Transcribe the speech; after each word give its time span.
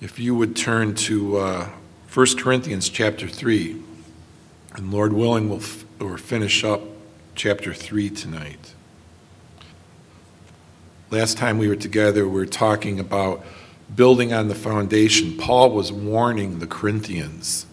If 0.00 0.18
you 0.18 0.34
would 0.34 0.56
turn 0.56 0.94
to 0.94 1.36
uh, 1.36 1.68
1 2.14 2.38
Corinthians 2.38 2.88
chapter 2.88 3.28
3, 3.28 3.76
and 4.76 4.90
Lord 4.90 5.12
willing, 5.12 5.50
we'll, 5.50 5.58
f- 5.58 5.84
we'll 5.98 6.16
finish 6.16 6.64
up 6.64 6.80
chapter 7.34 7.74
3 7.74 8.08
tonight. 8.08 8.74
Last 11.10 11.36
time 11.36 11.58
we 11.58 11.68
were 11.68 11.76
together, 11.76 12.26
we 12.26 12.32
were 12.32 12.46
talking 12.46 12.98
about 12.98 13.44
building 13.94 14.32
on 14.32 14.48
the 14.48 14.54
foundation. 14.54 15.36
Paul 15.36 15.72
was 15.72 15.92
warning 15.92 16.60
the 16.60 16.66
Corinthians. 16.66 17.66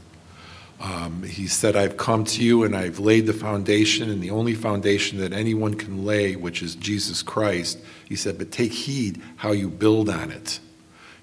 Um, 0.81 1.23
he 1.23 1.47
said, 1.47 1.77
I've 1.77 1.95
come 1.95 2.25
to 2.25 2.43
you 2.43 2.65
and 2.65 2.75
I've 2.75 2.99
laid 2.99 3.25
the 3.25 3.33
foundation, 3.33 4.09
and 4.09 4.21
the 4.21 4.31
only 4.31 4.53
foundation 4.53 5.19
that 5.19 5.31
anyone 5.31 5.75
can 5.75 6.03
lay, 6.03 6.35
which 6.35 6.61
is 6.61 6.75
Jesus 6.75 7.23
Christ. 7.23 7.79
He 8.03 8.17
said, 8.17 8.37
but 8.37 8.51
take 8.51 8.73
heed 8.73 9.21
how 9.37 9.53
you 9.53 9.69
build 9.69 10.09
on 10.09 10.29
it. 10.29 10.59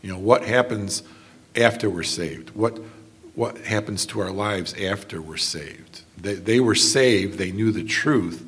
You 0.05 0.13
know, 0.13 0.19
what 0.19 0.45
happens 0.45 1.03
after 1.57 1.89
we're 1.89 2.03
saved? 2.03 2.51
What, 2.51 2.79
what 3.35 3.57
happens 3.57 4.05
to 4.07 4.21
our 4.21 4.31
lives 4.31 4.75
after 4.75 5.23
we're 5.23 5.39
saved? 5.39 6.03
They, 6.19 6.35
they 6.35 6.61
were 6.61 6.75
saved, 6.75 7.39
they 7.39 7.51
knew 7.51 7.73
the 7.73 7.85
truth, 7.85 8.47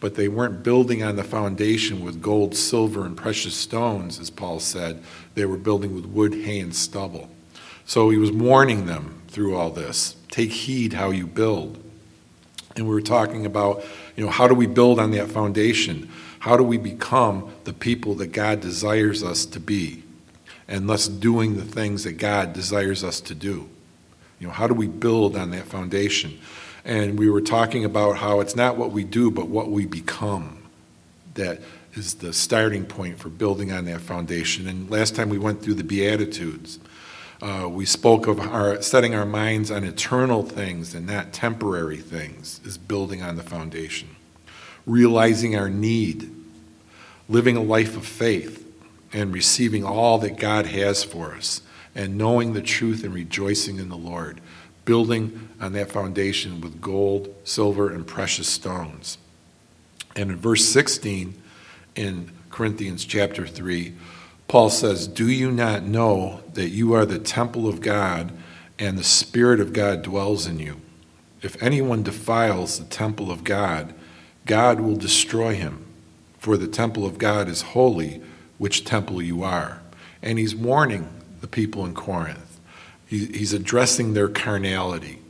but 0.00 0.16
they 0.16 0.28
weren't 0.28 0.62
building 0.62 1.02
on 1.02 1.16
the 1.16 1.24
foundation 1.24 2.04
with 2.04 2.20
gold, 2.20 2.54
silver, 2.54 3.06
and 3.06 3.16
precious 3.16 3.54
stones, 3.54 4.20
as 4.20 4.28
Paul 4.28 4.60
said. 4.60 5.02
They 5.34 5.46
were 5.46 5.56
building 5.56 5.94
with 5.94 6.04
wood, 6.04 6.34
hay, 6.34 6.60
and 6.60 6.76
stubble. 6.76 7.30
So 7.86 8.10
he 8.10 8.18
was 8.18 8.30
warning 8.30 8.84
them 8.84 9.22
through 9.28 9.56
all 9.56 9.70
this. 9.70 10.14
Take 10.30 10.50
heed 10.50 10.92
how 10.92 11.10
you 11.10 11.26
build. 11.26 11.82
And 12.76 12.86
we 12.86 12.94
were 12.94 13.00
talking 13.00 13.46
about, 13.46 13.82
you 14.14 14.26
know, 14.26 14.30
how 14.30 14.46
do 14.46 14.54
we 14.54 14.66
build 14.66 15.00
on 15.00 15.12
that 15.12 15.30
foundation? 15.30 16.10
How 16.40 16.58
do 16.58 16.62
we 16.62 16.76
become 16.76 17.50
the 17.64 17.72
people 17.72 18.14
that 18.16 18.32
God 18.32 18.60
desires 18.60 19.24
us 19.24 19.46
to 19.46 19.58
be? 19.58 20.02
And 20.68 20.88
thus 20.88 21.08
doing 21.08 21.56
the 21.56 21.64
things 21.64 22.04
that 22.04 22.18
God 22.18 22.52
desires 22.52 23.02
us 23.02 23.20
to 23.22 23.34
do. 23.34 23.68
You 24.38 24.46
know, 24.46 24.52
how 24.52 24.66
do 24.66 24.74
we 24.74 24.86
build 24.86 25.36
on 25.36 25.50
that 25.50 25.64
foundation? 25.64 26.38
And 26.84 27.18
we 27.18 27.28
were 27.28 27.40
talking 27.40 27.84
about 27.84 28.18
how 28.18 28.40
it's 28.40 28.54
not 28.54 28.76
what 28.76 28.92
we 28.92 29.04
do, 29.04 29.30
but 29.30 29.48
what 29.48 29.70
we 29.70 29.86
become 29.86 30.62
that 31.34 31.60
is 31.94 32.14
the 32.14 32.32
starting 32.32 32.84
point 32.84 33.18
for 33.18 33.28
building 33.28 33.72
on 33.72 33.84
that 33.86 34.00
foundation. 34.00 34.68
And 34.68 34.90
last 34.90 35.16
time 35.16 35.28
we 35.28 35.38
went 35.38 35.62
through 35.62 35.74
the 35.74 35.84
Beatitudes. 35.84 36.78
Uh, 37.40 37.68
we 37.70 37.84
spoke 37.84 38.26
of 38.26 38.40
our 38.40 38.82
setting 38.82 39.14
our 39.14 39.24
minds 39.24 39.70
on 39.70 39.84
eternal 39.84 40.42
things 40.42 40.94
and 40.94 41.06
not 41.06 41.32
temporary 41.32 41.98
things 41.98 42.60
is 42.64 42.76
building 42.76 43.22
on 43.22 43.36
the 43.36 43.42
foundation. 43.42 44.08
Realizing 44.86 45.56
our 45.56 45.68
need, 45.68 46.34
living 47.28 47.56
a 47.56 47.62
life 47.62 47.96
of 47.96 48.04
faith, 48.04 48.64
and 49.12 49.32
receiving 49.32 49.84
all 49.84 50.18
that 50.18 50.38
God 50.38 50.66
has 50.66 51.04
for 51.04 51.34
us, 51.34 51.62
and 51.94 52.18
knowing 52.18 52.52
the 52.52 52.62
truth 52.62 53.04
and 53.04 53.14
rejoicing 53.14 53.78
in 53.78 53.88
the 53.88 53.96
Lord, 53.96 54.40
building 54.84 55.48
on 55.60 55.72
that 55.72 55.90
foundation 55.90 56.60
with 56.60 56.80
gold, 56.80 57.34
silver, 57.44 57.90
and 57.90 58.06
precious 58.06 58.48
stones. 58.48 59.18
And 60.16 60.30
in 60.30 60.36
verse 60.36 60.64
16 60.64 61.34
in 61.94 62.30
Corinthians 62.50 63.04
chapter 63.04 63.46
3, 63.46 63.94
Paul 64.48 64.70
says, 64.70 65.06
Do 65.06 65.28
you 65.28 65.50
not 65.50 65.82
know 65.82 66.40
that 66.54 66.70
you 66.70 66.94
are 66.94 67.04
the 67.04 67.18
temple 67.18 67.68
of 67.68 67.80
God 67.80 68.32
and 68.78 68.98
the 68.98 69.04
Spirit 69.04 69.60
of 69.60 69.72
God 69.72 70.02
dwells 70.02 70.46
in 70.46 70.58
you? 70.58 70.80
If 71.42 71.62
anyone 71.62 72.02
defiles 72.02 72.78
the 72.78 72.86
temple 72.86 73.30
of 73.30 73.44
God, 73.44 73.94
God 74.46 74.80
will 74.80 74.96
destroy 74.96 75.54
him, 75.54 75.84
for 76.38 76.56
the 76.56 76.66
temple 76.66 77.04
of 77.04 77.18
God 77.18 77.48
is 77.48 77.62
holy, 77.62 78.22
which 78.58 78.84
temple 78.84 79.22
you 79.22 79.42
are. 79.42 79.80
And 80.22 80.38
he's 80.38 80.54
warning 80.54 81.08
the 81.40 81.46
people 81.46 81.84
in 81.84 81.94
Corinth. 81.94 82.60
He, 83.06 83.26
he's 83.26 83.52
addressing 83.52 84.14
their 84.14 84.28
carnality, 84.28 85.20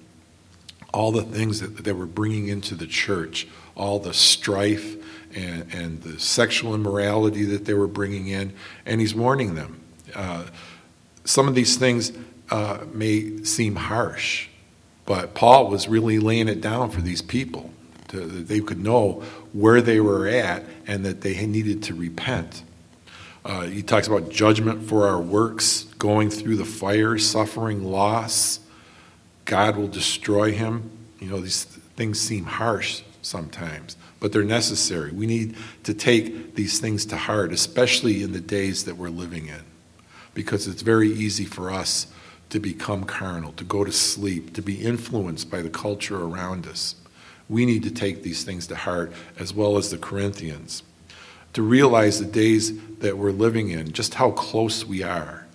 all 0.93 1.13
the 1.13 1.23
things 1.23 1.61
that 1.61 1.85
they 1.85 1.93
were 1.93 2.07
bringing 2.07 2.49
into 2.49 2.75
the 2.75 2.87
church, 2.87 3.47
all 3.77 3.99
the 4.01 4.15
strife 4.15 4.97
and, 5.35 5.73
and 5.73 6.03
the 6.03 6.19
sexual 6.19 6.75
immorality 6.75 7.45
that 7.45 7.67
they 7.67 7.75
were 7.75 7.87
bringing 7.87 8.29
in, 8.29 8.53
and 8.87 9.01
he's 9.01 9.15
warning 9.15 9.55
them. 9.55 9.81
Uh, 10.15 10.45
some 11.25 11.47
of 11.47 11.55
these 11.55 11.77
things 11.77 12.13
uh, 12.51 12.79
may 12.93 13.45
seem 13.45 13.77
harsh, 13.77 14.49
but 15.05 15.35
Paul 15.35 15.69
was 15.69 15.87
really 15.87 16.19
laying 16.19 16.49
it 16.49 16.61
down 16.61 16.91
for 16.91 17.03
these 17.03 17.23
people 17.23 17.71
to, 18.09 18.21
that 18.21 18.49
they 18.49 18.61
could 18.61 18.83
know 18.83 19.23
where 19.53 19.81
they 19.81 20.01
were 20.01 20.27
at 20.27 20.65
and 20.87 21.05
that 21.05 21.21
they 21.21 21.47
needed 21.47 21.83
to 21.85 21.95
repent. 21.95 22.63
Uh, 23.45 23.63
he 23.63 23.83
talks 23.83 24.07
about 24.07 24.29
judgment 24.29 24.83
for 24.89 25.07
our 25.09 25.21
works, 25.21 25.85
going 25.99 26.31
through 26.31 26.57
the 26.57 26.65
fire, 26.65 27.19
suffering 27.19 27.85
loss. 27.85 28.61
God 29.45 29.77
will 29.77 29.89
destroy 29.89 30.53
him. 30.53 30.91
You 31.19 31.31
know, 31.31 31.41
these 31.41 31.65
things 31.65 32.21
seem 32.21 32.45
harsh 32.45 33.03
sometimes 33.23 33.97
but 34.21 34.33
they're 34.33 34.45
necessary. 34.45 35.13
We 35.13 35.27
need 35.27 35.57
to 35.85 35.95
take 35.95 36.55
these 36.55 36.81
things 36.81 37.07
to 37.07 37.17
heart, 37.17 37.53
especially 37.53 38.23
in 38.23 38.33
the 38.33 38.41
days 38.41 38.85
that 38.85 38.97
we're 38.97 39.11
living 39.11 39.47
in, 39.47 39.63
because 40.35 40.67
it's 40.67 40.83
very 40.83 41.09
easy 41.09 41.45
for 41.45 41.71
us 41.71 42.09
to 42.51 42.59
become 42.59 43.05
carnal, 43.05 43.53
to 43.53 43.65
go 43.65 43.85
to 43.85 43.93
sleep, 43.93 44.55
to 44.55 44.63
be 44.63 44.83
influenced 44.83 45.51
by 45.51 45.63
the 45.63 45.71
culture 45.71 46.21
around 46.21 46.67
us. 46.67 46.95
We 47.49 47.67
need 47.67 47.83
to 47.85 47.91
take 47.91 48.23
these 48.23 48.45
things 48.45 48.67
to 48.69 48.77
heart, 48.77 49.13
as 49.39 49.55
well 49.55 49.77
as 49.77 49.91
the 49.91 49.99
Corinthians, 49.99 50.83
to 51.53 51.63
realize 51.63 52.19
the 52.19 52.27
days 52.27 52.73
that 52.99 53.17
we're 53.17 53.33
living 53.33 53.71
in, 53.71 53.93
just 53.93 54.15
how 54.15 54.31
close 54.31 54.85
we 54.85 55.03
are. 55.03 55.47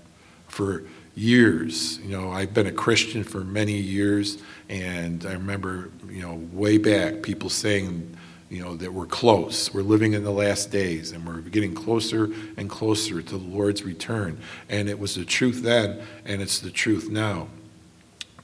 For 0.48 0.84
years, 1.16 2.00
you 2.00 2.10
know, 2.10 2.32
I've 2.32 2.54
been 2.54 2.68
a 2.68 2.72
Christian 2.72 3.24
for 3.24 3.44
many 3.44 3.74
years, 3.74 4.38
and 4.70 5.26
I 5.26 5.34
remember, 5.34 5.92
you 6.10 6.22
know, 6.22 6.36
way 6.52 6.78
back 6.78 7.22
people 7.22 7.50
saying, 7.50 8.18
you 8.54 8.64
know, 8.64 8.76
that 8.78 8.94
we're 8.94 9.08
close. 9.08 9.74
We're 9.74 9.82
living 9.82 10.14
in 10.14 10.24
the 10.24 10.32
last 10.32 10.70
days 10.70 11.12
and 11.12 11.26
we're 11.26 11.42
getting 11.42 11.74
closer 11.74 12.30
and 12.56 12.70
closer 12.70 13.20
to 13.20 13.38
the 13.38 13.44
Lord's 13.44 13.82
return. 13.82 14.38
And 14.70 14.88
it 14.88 15.00
was 15.00 15.16
the 15.16 15.26
truth 15.26 15.64
then 15.64 16.04
and 16.24 16.40
it's 16.40 16.60
the 16.60 16.70
truth 16.70 17.10
now. 17.10 17.48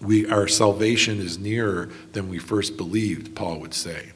We, 0.02 0.28
our 0.28 0.48
salvation 0.48 1.20
is 1.20 1.38
nearer 1.38 1.92
than 2.14 2.28
we 2.28 2.40
first 2.40 2.76
believed, 2.76 3.36
Paul 3.36 3.60
would 3.60 3.76
say. 3.76 4.14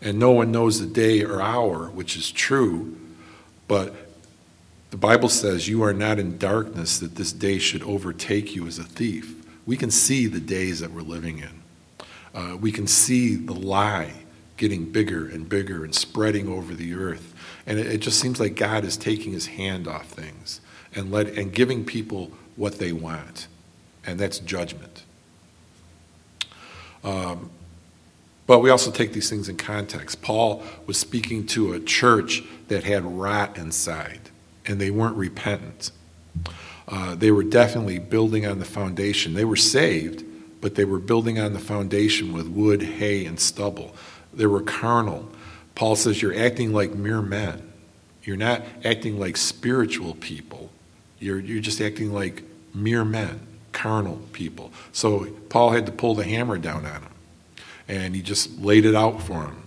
And 0.00 0.18
no 0.18 0.30
one 0.30 0.52
knows 0.52 0.80
the 0.80 0.86
day 0.86 1.24
or 1.24 1.40
hour, 1.40 1.88
which 1.88 2.16
is 2.16 2.30
true, 2.30 2.96
but 3.66 3.94
the 4.90 4.96
Bible 4.96 5.28
says 5.28 5.68
you 5.68 5.82
are 5.82 5.92
not 5.92 6.18
in 6.18 6.38
darkness 6.38 6.98
that 6.98 7.16
this 7.16 7.32
day 7.32 7.58
should 7.58 7.82
overtake 7.82 8.54
you 8.54 8.66
as 8.66 8.78
a 8.78 8.84
thief. 8.84 9.34
We 9.66 9.76
can 9.76 9.90
see 9.90 10.26
the 10.26 10.40
days 10.40 10.80
that 10.80 10.92
we're 10.92 11.02
living 11.02 11.38
in. 11.40 11.62
Uh, 12.34 12.56
we 12.56 12.72
can 12.72 12.86
see 12.86 13.36
the 13.36 13.52
lie 13.52 14.12
getting 14.56 14.86
bigger 14.86 15.28
and 15.28 15.48
bigger 15.48 15.84
and 15.84 15.94
spreading 15.94 16.48
over 16.48 16.74
the 16.74 16.94
earth. 16.94 17.34
And 17.66 17.78
it, 17.78 17.86
it 17.86 17.98
just 17.98 18.18
seems 18.18 18.40
like 18.40 18.54
God 18.54 18.84
is 18.84 18.96
taking 18.96 19.32
his 19.32 19.46
hand 19.46 19.86
off 19.86 20.06
things 20.06 20.60
and, 20.94 21.10
let, 21.10 21.28
and 21.28 21.52
giving 21.52 21.84
people 21.84 22.32
what 22.56 22.78
they 22.78 22.92
want. 22.92 23.46
And 24.06 24.18
that's 24.18 24.38
judgment. 24.38 25.04
Um, 27.04 27.50
but 28.48 28.60
we 28.60 28.70
also 28.70 28.90
take 28.90 29.12
these 29.12 29.28
things 29.28 29.50
in 29.50 29.58
context. 29.58 30.22
Paul 30.22 30.64
was 30.86 30.96
speaking 30.96 31.46
to 31.48 31.74
a 31.74 31.80
church 31.80 32.42
that 32.68 32.82
had 32.82 33.04
rot 33.04 33.58
inside, 33.58 34.20
and 34.64 34.80
they 34.80 34.90
weren't 34.90 35.16
repentant. 35.16 35.90
Uh, 36.88 37.14
they 37.14 37.30
were 37.30 37.42
definitely 37.44 37.98
building 37.98 38.46
on 38.46 38.58
the 38.58 38.64
foundation. 38.64 39.34
They 39.34 39.44
were 39.44 39.54
saved, 39.54 40.24
but 40.62 40.76
they 40.76 40.86
were 40.86 40.98
building 40.98 41.38
on 41.38 41.52
the 41.52 41.58
foundation 41.58 42.32
with 42.32 42.48
wood, 42.48 42.82
hay, 42.82 43.26
and 43.26 43.38
stubble. 43.38 43.94
They 44.32 44.46
were 44.46 44.62
carnal. 44.62 45.28
Paul 45.74 45.94
says 45.94 46.22
you're 46.22 46.34
acting 46.34 46.72
like 46.72 46.94
mere 46.94 47.20
men. 47.20 47.70
You're 48.22 48.38
not 48.38 48.62
acting 48.82 49.20
like 49.20 49.36
spiritual 49.36 50.14
people. 50.14 50.70
You're, 51.18 51.38
you're 51.38 51.60
just 51.60 51.82
acting 51.82 52.14
like 52.14 52.44
mere 52.74 53.04
men, 53.04 53.40
carnal 53.72 54.22
people. 54.32 54.72
So 54.92 55.26
Paul 55.50 55.72
had 55.72 55.84
to 55.84 55.92
pull 55.92 56.14
the 56.14 56.24
hammer 56.24 56.56
down 56.56 56.86
on 56.86 57.02
him. 57.02 57.12
And 57.88 58.14
he 58.14 58.22
just 58.22 58.60
laid 58.60 58.84
it 58.84 58.94
out 58.94 59.22
for 59.22 59.44
him. 59.46 59.62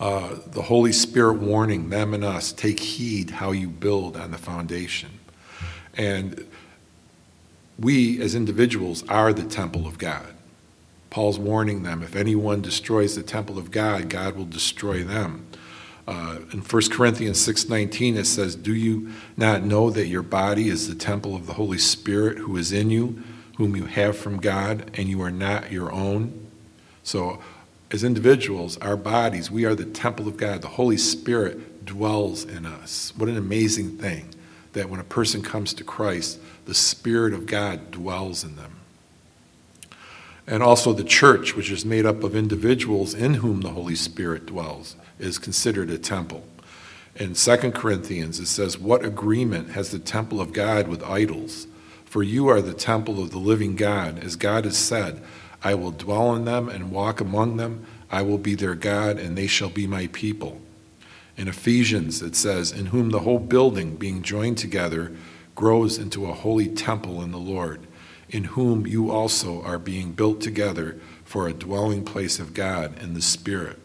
Uh, 0.00 0.36
the 0.46 0.62
Holy 0.62 0.92
Spirit 0.92 1.34
warning 1.34 1.90
them 1.90 2.14
and 2.14 2.24
us 2.24 2.52
take 2.52 2.80
heed 2.80 3.30
how 3.30 3.52
you 3.52 3.68
build 3.68 4.16
on 4.16 4.30
the 4.30 4.38
foundation. 4.38 5.10
And 5.94 6.46
we, 7.78 8.20
as 8.22 8.34
individuals, 8.34 9.04
are 9.08 9.34
the 9.34 9.44
temple 9.44 9.86
of 9.86 9.98
God. 9.98 10.34
Paul's 11.10 11.38
warning 11.38 11.82
them 11.82 12.02
if 12.02 12.16
anyone 12.16 12.62
destroys 12.62 13.16
the 13.16 13.22
temple 13.22 13.58
of 13.58 13.70
God, 13.70 14.08
God 14.08 14.36
will 14.36 14.46
destroy 14.46 15.02
them. 15.02 15.46
Uh, 16.06 16.38
in 16.52 16.60
1 16.60 16.90
Corinthians 16.90 17.38
6:19 17.38 18.16
it 18.16 18.26
says, 18.26 18.54
"Do 18.54 18.74
you 18.74 19.10
not 19.36 19.64
know 19.64 19.90
that 19.90 20.06
your 20.06 20.22
body 20.22 20.68
is 20.68 20.88
the 20.88 20.94
temple 20.94 21.36
of 21.36 21.46
the 21.46 21.54
Holy 21.54 21.78
Spirit 21.78 22.38
who 22.38 22.56
is 22.56 22.72
in 22.72 22.90
you, 22.90 23.22
whom 23.58 23.76
you 23.76 23.84
have 23.84 24.16
from 24.16 24.38
God, 24.38 24.90
and 24.94 25.08
you 25.08 25.20
are 25.20 25.30
not 25.30 25.70
your 25.70 25.92
own?" 25.92 26.39
So, 27.02 27.40
as 27.90 28.04
individuals, 28.04 28.78
our 28.78 28.96
bodies, 28.96 29.50
we 29.50 29.64
are 29.64 29.74
the 29.74 29.84
temple 29.84 30.28
of 30.28 30.36
God. 30.36 30.62
The 30.62 30.68
Holy 30.68 30.96
Spirit 30.96 31.84
dwells 31.84 32.44
in 32.44 32.64
us. 32.64 33.12
What 33.16 33.28
an 33.28 33.36
amazing 33.36 33.98
thing 33.98 34.28
that 34.74 34.88
when 34.88 35.00
a 35.00 35.04
person 35.04 35.42
comes 35.42 35.74
to 35.74 35.84
Christ, 35.84 36.38
the 36.66 36.74
Spirit 36.74 37.34
of 37.34 37.46
God 37.46 37.90
dwells 37.90 38.44
in 38.44 38.54
them. 38.54 38.76
And 40.46 40.62
also, 40.62 40.92
the 40.92 41.04
church, 41.04 41.56
which 41.56 41.70
is 41.70 41.84
made 41.84 42.06
up 42.06 42.22
of 42.22 42.36
individuals 42.36 43.14
in 43.14 43.34
whom 43.34 43.60
the 43.60 43.70
Holy 43.70 43.94
Spirit 43.94 44.46
dwells, 44.46 44.96
is 45.18 45.38
considered 45.38 45.90
a 45.90 45.98
temple. 45.98 46.44
In 47.16 47.34
2 47.34 47.56
Corinthians, 47.72 48.38
it 48.40 48.46
says, 48.46 48.78
What 48.78 49.04
agreement 49.04 49.70
has 49.70 49.90
the 49.90 49.98
temple 49.98 50.40
of 50.40 50.52
God 50.52 50.88
with 50.88 51.02
idols? 51.02 51.66
For 52.04 52.22
you 52.22 52.48
are 52.48 52.60
the 52.60 52.74
temple 52.74 53.22
of 53.22 53.30
the 53.30 53.38
living 53.38 53.76
God. 53.76 54.18
As 54.18 54.34
God 54.34 54.64
has 54.64 54.76
said, 54.76 55.22
I 55.62 55.74
will 55.74 55.90
dwell 55.90 56.34
in 56.34 56.44
them 56.44 56.68
and 56.68 56.90
walk 56.90 57.20
among 57.20 57.56
them. 57.56 57.86
I 58.10 58.22
will 58.22 58.38
be 58.38 58.54
their 58.54 58.74
God, 58.74 59.18
and 59.18 59.36
they 59.36 59.46
shall 59.46 59.68
be 59.68 59.86
my 59.86 60.08
people. 60.08 60.60
In 61.36 61.48
Ephesians, 61.48 62.22
it 62.22 62.34
says, 62.34 62.72
In 62.72 62.86
whom 62.86 63.10
the 63.10 63.20
whole 63.20 63.38
building, 63.38 63.96
being 63.96 64.22
joined 64.22 64.58
together, 64.58 65.12
grows 65.54 65.98
into 65.98 66.26
a 66.26 66.34
holy 66.34 66.68
temple 66.68 67.22
in 67.22 67.30
the 67.30 67.38
Lord, 67.38 67.86
in 68.30 68.44
whom 68.44 68.86
you 68.86 69.10
also 69.10 69.62
are 69.62 69.78
being 69.78 70.12
built 70.12 70.40
together 70.40 70.98
for 71.24 71.46
a 71.46 71.52
dwelling 71.52 72.04
place 72.04 72.38
of 72.38 72.54
God 72.54 73.00
in 73.00 73.14
the 73.14 73.22
Spirit. 73.22 73.78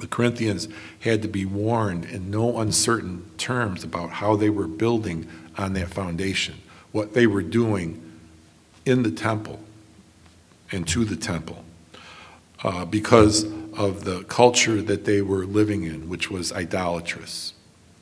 The 0.00 0.06
Corinthians 0.06 0.68
had 1.00 1.22
to 1.22 1.28
be 1.28 1.44
warned 1.44 2.06
in 2.06 2.30
no 2.30 2.58
uncertain 2.58 3.30
terms 3.36 3.84
about 3.84 4.10
how 4.10 4.34
they 4.34 4.50
were 4.50 4.66
building 4.66 5.28
on 5.58 5.74
that 5.74 5.88
foundation, 5.88 6.56
what 6.90 7.12
they 7.12 7.26
were 7.26 7.42
doing 7.42 8.02
in 8.86 9.02
the 9.02 9.10
temple 9.10 9.60
and 10.70 10.86
to 10.88 11.04
the 11.04 11.16
temple, 11.16 11.64
uh, 12.62 12.84
because 12.84 13.44
of 13.74 14.04
the 14.04 14.24
culture 14.24 14.82
that 14.82 15.04
they 15.04 15.22
were 15.22 15.46
living 15.46 15.84
in, 15.84 16.08
which 16.08 16.30
was 16.30 16.52
idolatrous. 16.52 17.54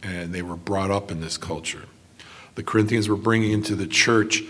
And 0.03 0.33
they 0.33 0.43
were 0.43 0.57
brought 0.57 0.91
up 0.91 1.11
in 1.11 1.21
this 1.21 1.37
culture. 1.37 1.87
The 2.55 2.63
Corinthians 2.63 3.09
were 3.09 3.17
bringing 3.17 3.53
into 3.53 3.75
the 3.75 3.87
church 3.87 4.43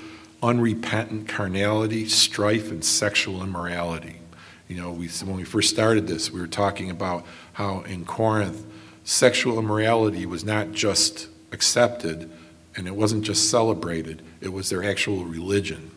unrepentant 0.42 1.28
carnality, 1.28 2.06
strife, 2.08 2.70
and 2.70 2.84
sexual 2.84 3.42
immorality. 3.42 4.20
You 4.68 4.76
know, 4.76 4.92
we, 4.92 5.08
when 5.08 5.36
we 5.36 5.44
first 5.44 5.70
started 5.70 6.06
this, 6.06 6.30
we 6.30 6.40
were 6.40 6.46
talking 6.46 6.90
about 6.90 7.24
how 7.54 7.80
in 7.80 8.04
Corinth, 8.04 8.64
sexual 9.04 9.58
immorality 9.58 10.26
was 10.26 10.44
not 10.44 10.72
just 10.72 11.28
accepted 11.50 12.30
and 12.76 12.86
it 12.86 12.94
wasn't 12.94 13.24
just 13.24 13.50
celebrated, 13.50 14.22
it 14.40 14.52
was 14.52 14.68
their 14.68 14.84
actual 14.84 15.24
religion. 15.24 15.90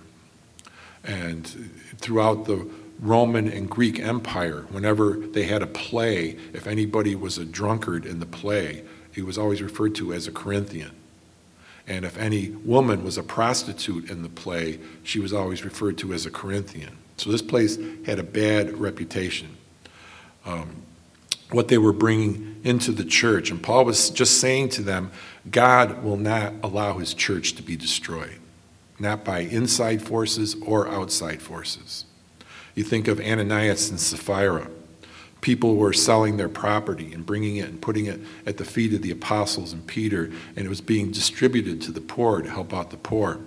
And 1.03 1.71
throughout 1.97 2.45
the 2.45 2.67
Roman 2.99 3.47
and 3.47 3.69
Greek 3.69 3.99
Empire, 3.99 4.65
whenever 4.69 5.13
they 5.13 5.43
had 5.43 5.61
a 5.61 5.67
play, 5.67 6.37
if 6.53 6.67
anybody 6.67 7.15
was 7.15 7.37
a 7.37 7.45
drunkard 7.45 8.05
in 8.05 8.19
the 8.19 8.25
play, 8.25 8.83
he 9.13 9.21
was 9.21 9.37
always 9.37 9.61
referred 9.61 9.95
to 9.95 10.13
as 10.13 10.27
a 10.27 10.31
Corinthian. 10.31 10.91
And 11.87 12.05
if 12.05 12.17
any 12.17 12.49
woman 12.49 13.03
was 13.03 13.17
a 13.17 13.23
prostitute 13.23 14.09
in 14.09 14.21
the 14.21 14.29
play, 14.29 14.79
she 15.03 15.19
was 15.19 15.33
always 15.33 15.65
referred 15.65 15.97
to 15.99 16.13
as 16.13 16.25
a 16.25 16.31
Corinthian. 16.31 16.97
So 17.17 17.31
this 17.31 17.41
place 17.41 17.77
had 18.05 18.19
a 18.19 18.23
bad 18.23 18.77
reputation. 18.77 19.57
Um, 20.45 20.83
what 21.51 21.67
they 21.67 21.77
were 21.77 21.93
bringing 21.93 22.55
into 22.63 22.91
the 22.91 23.03
church. 23.03 23.51
And 23.51 23.61
Paul 23.61 23.85
was 23.85 24.09
just 24.09 24.39
saying 24.39 24.69
to 24.69 24.81
them, 24.81 25.11
God 25.49 26.03
will 26.03 26.17
not 26.17 26.53
allow 26.63 26.97
his 26.97 27.13
church 27.13 27.53
to 27.53 27.63
be 27.63 27.75
destroyed, 27.75 28.39
not 29.01 29.25
by 29.25 29.39
inside 29.39 30.01
forces 30.01 30.55
or 30.61 30.87
outside 30.87 31.41
forces. 31.41 32.05
You 32.75 32.83
think 32.83 33.07
of 33.07 33.19
Ananias 33.19 33.89
and 33.89 33.99
Sapphira. 33.99 34.69
People 35.41 35.75
were 35.75 35.91
selling 35.91 36.37
their 36.37 36.47
property 36.47 37.11
and 37.11 37.25
bringing 37.25 37.57
it 37.57 37.67
and 37.67 37.81
putting 37.81 38.05
it 38.05 38.19
at 38.45 38.57
the 38.57 38.63
feet 38.63 38.93
of 38.93 39.01
the 39.01 39.11
apostles 39.11 39.73
and 39.73 39.85
Peter, 39.87 40.31
and 40.55 40.65
it 40.65 40.69
was 40.69 40.81
being 40.81 41.11
distributed 41.11 41.81
to 41.81 41.91
the 41.91 41.99
poor 41.99 42.41
to 42.41 42.49
help 42.49 42.73
out 42.73 42.91
the 42.91 42.97
poor. 42.97 43.39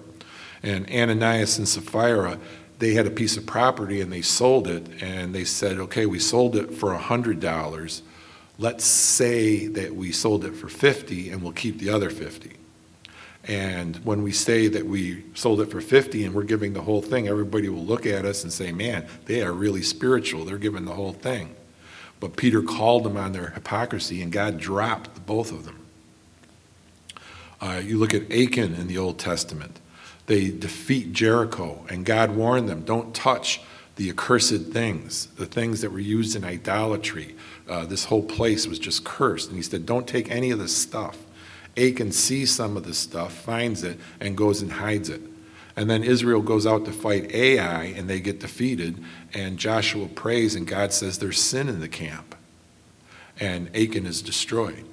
And 0.63 0.91
Ananias 0.91 1.57
and 1.57 1.69
Sapphira, 1.69 2.39
they 2.81 2.95
had 2.95 3.07
a 3.07 3.11
piece 3.11 3.37
of 3.37 3.47
property 3.47 4.01
and 4.01 4.13
they 4.13 4.23
sold 4.23 4.67
it, 4.67 4.89
and 5.01 5.33
they 5.33 5.45
said, 5.45 5.79
okay, 5.79 6.05
we 6.05 6.19
sold 6.19 6.57
it 6.57 6.75
for 6.75 6.97
$100. 6.97 8.03
Let's 8.59 8.85
say 8.85 9.69
that 9.69 9.95
we 9.95 10.11
sold 10.11 10.45
it 10.45 10.57
for 10.57 10.69
50 10.69 11.31
and 11.31 11.43
we'll 11.43 11.53
keep 11.53 11.79
the 11.79 11.91
other 11.91 12.11
50. 12.11 12.57
And 13.47 13.97
when 14.05 14.23
we 14.23 14.33
say 14.33 14.69
that 14.69 14.87
we 14.87 15.25
sold 15.35 15.61
it 15.61 15.71
for 15.71 15.81
50 15.81 16.25
and 16.25 16.35
we're 16.35 16.45
giving 16.45 16.73
the 16.73 16.81
whole 16.81 17.03
thing, 17.03 17.29
everybody 17.29 17.69
will 17.69 17.85
look 17.85 18.07
at 18.07 18.25
us 18.25 18.43
and 18.43 18.53
say, 18.53 18.73
man, 18.73 19.07
they 19.27 19.43
are 19.43 19.53
really 19.53 19.83
spiritual. 19.83 20.45
They're 20.45 20.57
giving 20.57 20.87
the 20.87 20.95
whole 20.95 21.13
thing. 21.13 21.55
But 22.21 22.37
Peter 22.37 22.63
called 22.63 23.05
them 23.05 23.17
on 23.19 23.33
their 23.33 23.51
hypocrisy, 23.51 24.23
and 24.23 24.33
God 24.33 24.59
dropped 24.59 25.27
both 25.27 25.53
of 25.53 25.67
them. 25.67 25.85
Uh, 27.61 27.83
you 27.85 27.99
look 27.99 28.15
at 28.15 28.33
Achan 28.33 28.75
in 28.75 28.87
the 28.87 28.97
Old 28.99 29.19
Testament. 29.19 29.79
They 30.27 30.51
defeat 30.51 31.13
Jericho, 31.13 31.85
and 31.91 32.07
God 32.07 32.31
warned 32.31 32.69
them 32.69 32.83
don't 32.83 33.15
touch 33.15 33.61
the 33.97 34.09
accursed 34.11 34.73
things, 34.73 35.27
the 35.37 35.47
things 35.47 35.81
that 35.83 35.91
were 35.91 36.01
used 36.01 36.35
in 36.35 36.45
idolatry. 36.45 37.37
Uh, 37.69 37.85
this 37.85 38.07
whole 38.07 38.23
place 38.23 38.67
was 38.67 38.79
just 38.79 39.05
cursed. 39.05 39.49
And 39.49 39.57
he 39.57 39.63
said, 39.63 39.87
don't 39.87 40.07
take 40.07 40.31
any 40.31 40.51
of 40.51 40.59
this 40.59 40.77
stuff. 40.77 41.19
Achan 41.77 42.13
sees 42.13 42.55
some 42.55 42.77
of 42.77 42.85
this 42.85 42.99
stuff, 42.99 43.33
finds 43.33 43.83
it, 43.83 43.99
and 44.21 44.37
goes 44.37 44.63
and 44.63 44.73
hides 44.73 45.09
it. 45.09 45.21
And 45.77 45.91
then 45.91 46.05
Israel 46.05 46.41
goes 46.41 46.67
out 46.67 46.85
to 46.85 46.93
fight 46.93 47.33
Ai, 47.35 47.85
and 47.85 48.09
they 48.09 48.21
get 48.21 48.39
defeated. 48.39 49.03
And 49.33 49.59
Joshua 49.59 50.07
prays, 50.07 50.55
and 50.55 50.67
God 50.67 50.93
says 50.93 51.19
there's 51.19 51.41
sin 51.41 51.69
in 51.69 51.81
the 51.81 51.89
camp. 51.89 52.37
And 53.41 53.69
Achan 53.77 54.07
is 54.07 54.23
destroyed. 54.23 54.85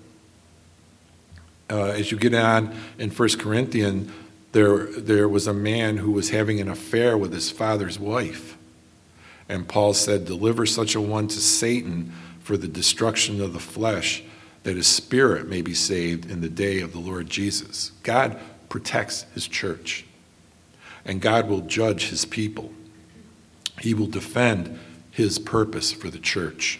Uh, 1.69 1.85
as 1.85 2.11
you 2.11 2.17
get 2.17 2.33
on 2.33 2.75
in 2.97 3.11
1 3.11 3.29
Corinthians, 3.37 4.11
there, 4.51 4.85
there 4.87 5.29
was 5.29 5.47
a 5.47 5.53
man 5.53 5.97
who 5.97 6.11
was 6.11 6.31
having 6.31 6.59
an 6.59 6.67
affair 6.67 7.17
with 7.17 7.31
his 7.31 7.51
father's 7.51 7.99
wife. 7.99 8.57
And 9.47 9.67
Paul 9.67 9.93
said, 9.93 10.25
Deliver 10.25 10.65
such 10.65 10.95
a 10.95 11.01
one 11.01 11.27
to 11.29 11.39
Satan 11.39 12.11
for 12.41 12.57
the 12.57 12.67
destruction 12.67 13.39
of 13.39 13.53
the 13.53 13.59
flesh 13.59 14.23
that 14.63 14.75
his 14.75 14.87
spirit 14.87 15.47
may 15.47 15.61
be 15.61 15.73
saved 15.73 16.29
in 16.29 16.41
the 16.41 16.49
day 16.49 16.79
of 16.81 16.93
the 16.93 16.99
Lord 16.99 17.29
Jesus. 17.29 17.91
God 18.03 18.39
protects 18.69 19.25
his 19.33 19.47
church, 19.47 20.05
and 21.03 21.19
God 21.19 21.49
will 21.49 21.61
judge 21.61 22.09
his 22.09 22.25
people. 22.25 22.71
He 23.79 23.93
will 23.93 24.07
defend 24.07 24.79
his 25.09 25.39
purpose 25.39 25.91
for 25.91 26.09
the 26.09 26.19
church. 26.19 26.79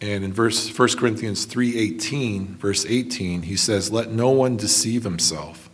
And 0.00 0.24
in 0.24 0.32
verse 0.32 0.68
1 0.68 0.98
Corinthians 0.98 1.44
3:18, 1.44 2.56
verse 2.56 2.84
18, 2.88 3.42
he 3.42 3.56
says, 3.56 3.92
"Let 3.92 4.10
no 4.10 4.30
one 4.30 4.56
deceive 4.56 5.04
himself. 5.04 5.70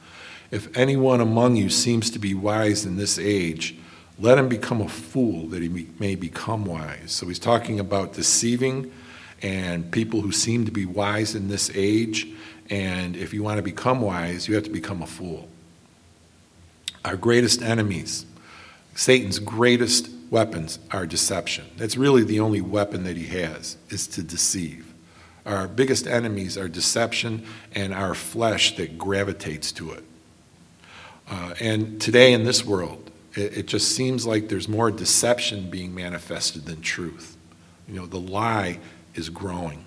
If 0.51 0.69
anyone 0.77 1.23
among 1.23 1.57
you 1.57 1.71
seems 1.71 2.11
to 2.11 2.19
be 2.19 2.35
wise 2.35 2.85
in 2.85 2.97
this 2.97 3.19
age, 3.19 3.77
let 4.21 4.37
him 4.37 4.49
become 4.49 4.83
a 4.83 4.89
fool 4.89 5.49
that 5.49 5.63
he 5.63 5.89
may 5.99 6.15
become 6.15 6.67
wise." 6.67 7.13
So 7.13 7.27
he's 7.27 7.39
talking 7.39 7.81
about 7.81 8.13
deceiving 8.13 8.91
and 9.43 9.91
people 9.91 10.21
who 10.21 10.33
seem 10.33 10.65
to 10.65 10.73
be 10.73 10.87
wise 10.87 11.35
in 11.35 11.49
this 11.49 11.71
age. 11.75 12.27
And 12.71 13.17
if 13.17 13.33
you 13.33 13.43
want 13.43 13.59
to 13.59 13.63
become 13.63 14.01
wise, 14.01 14.49
you 14.49 14.55
have 14.55 14.65
to 14.65 14.71
become 14.71 15.03
a 15.03 15.07
fool. 15.07 15.49
Our 17.05 17.17
greatest 17.17 17.63
enemies, 17.63 18.27
Satan's 18.95 19.39
greatest 19.39 20.11
weapons 20.31 20.79
are 20.91 21.07
deception. 21.07 21.67
That's 21.77 21.97
really 21.97 22.25
the 22.25 22.41
only 22.41 22.61
weapon 22.61 23.05
that 23.05 23.17
he 23.17 23.27
has, 23.39 23.77
is 23.89 24.07
to 24.09 24.23
deceive. 24.23 24.93
Our 25.47 25.67
biggest 25.67 26.07
enemies 26.07 26.59
are 26.59 26.69
deception 26.69 27.47
and 27.75 27.95
our 27.95 28.15
flesh 28.15 28.77
that 28.77 28.99
gravitates 28.99 29.73
to 29.73 29.93
it. 29.93 30.05
Uh, 31.31 31.55
and 31.61 32.01
today 32.01 32.33
in 32.33 32.45
this 32.45 32.65
world, 32.65 33.11
it, 33.35 33.59
it 33.59 33.67
just 33.67 33.95
seems 33.95 34.27
like 34.27 34.49
there's 34.49 34.69
more 34.69 34.91
deception 34.91 35.71
being 35.71 35.95
manifested 35.95 36.67
than 36.67 36.83
truth. 36.83 37.37
You 37.87 37.95
know, 37.95 38.07
the 38.07 38.21
lie 38.21 38.79
is 39.19 39.29
growing. 39.29 39.85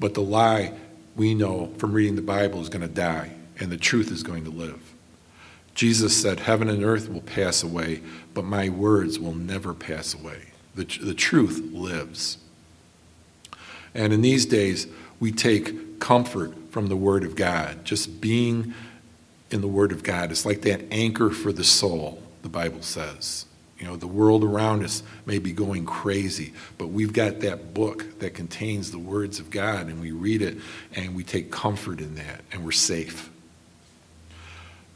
But 0.00 0.14
the 0.14 0.22
lie, 0.22 0.72
we 1.16 1.34
know 1.34 1.72
from 1.78 1.92
reading 1.92 2.16
the 2.16 2.22
Bible, 2.22 2.60
is 2.60 2.68
going 2.68 2.86
to 2.86 2.94
die, 2.94 3.32
and 3.58 3.70
the 3.70 3.76
truth 3.76 4.10
is 4.10 4.22
going 4.22 4.44
to 4.44 4.50
live. 4.50 4.80
Jesus 5.74 6.16
said, 6.16 6.40
Heaven 6.40 6.68
and 6.68 6.84
earth 6.84 7.10
will 7.10 7.20
pass 7.20 7.62
away, 7.62 8.00
but 8.32 8.44
my 8.44 8.68
words 8.68 9.18
will 9.18 9.34
never 9.34 9.74
pass 9.74 10.14
away. 10.14 10.52
The, 10.74 10.84
the 10.84 11.14
truth 11.14 11.60
lives. 11.72 12.38
And 13.92 14.12
in 14.12 14.22
these 14.22 14.46
days, 14.46 14.86
we 15.20 15.32
take 15.32 16.00
comfort 16.00 16.54
from 16.70 16.88
the 16.88 16.96
Word 16.96 17.24
of 17.24 17.36
God. 17.36 17.84
Just 17.84 18.20
being 18.20 18.74
in 19.50 19.60
the 19.60 19.68
Word 19.68 19.92
of 19.92 20.02
God 20.02 20.32
is 20.32 20.44
like 20.44 20.62
that 20.62 20.82
anchor 20.90 21.30
for 21.30 21.52
the 21.52 21.64
soul, 21.64 22.22
the 22.42 22.48
Bible 22.48 22.82
says. 22.82 23.46
You 23.84 23.90
know, 23.90 23.96
the 23.96 24.06
world 24.06 24.44
around 24.44 24.82
us 24.82 25.02
may 25.26 25.38
be 25.38 25.52
going 25.52 25.84
crazy, 25.84 26.54
but 26.78 26.86
we've 26.86 27.12
got 27.12 27.40
that 27.40 27.74
book 27.74 28.18
that 28.20 28.32
contains 28.32 28.90
the 28.90 28.98
words 28.98 29.38
of 29.38 29.50
God, 29.50 29.88
and 29.88 30.00
we 30.00 30.10
read 30.10 30.40
it 30.40 30.56
and 30.94 31.14
we 31.14 31.22
take 31.22 31.50
comfort 31.50 32.00
in 32.00 32.14
that, 32.14 32.40
and 32.50 32.64
we're 32.64 32.72
safe. 32.72 33.28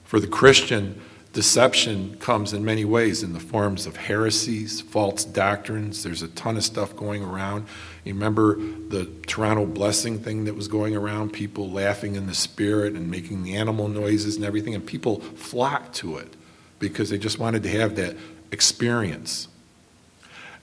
For 0.04 0.18
the 0.18 0.26
Christian, 0.26 1.02
deception 1.34 2.16
comes 2.16 2.54
in 2.54 2.64
many 2.64 2.86
ways 2.86 3.22
in 3.22 3.34
the 3.34 3.40
forms 3.40 3.84
of 3.84 3.94
heresies, 3.94 4.80
false 4.80 5.22
doctrines. 5.22 6.02
There's 6.02 6.22
a 6.22 6.28
ton 6.28 6.56
of 6.56 6.64
stuff 6.64 6.96
going 6.96 7.22
around. 7.22 7.66
You 8.06 8.14
remember 8.14 8.56
the 8.56 9.04
Toronto 9.26 9.66
blessing 9.66 10.18
thing 10.18 10.44
that 10.44 10.54
was 10.54 10.66
going 10.66 10.96
around, 10.96 11.34
people 11.34 11.70
laughing 11.70 12.16
in 12.16 12.26
the 12.26 12.32
spirit 12.32 12.94
and 12.94 13.10
making 13.10 13.42
the 13.42 13.54
animal 13.54 13.86
noises 13.88 14.36
and 14.36 14.46
everything, 14.46 14.74
and 14.74 14.86
people 14.86 15.20
flocked 15.20 15.94
to 15.96 16.16
it 16.16 16.36
because 16.78 17.10
they 17.10 17.18
just 17.18 17.38
wanted 17.38 17.62
to 17.64 17.68
have 17.68 17.96
that 17.96 18.16
experience. 18.52 19.48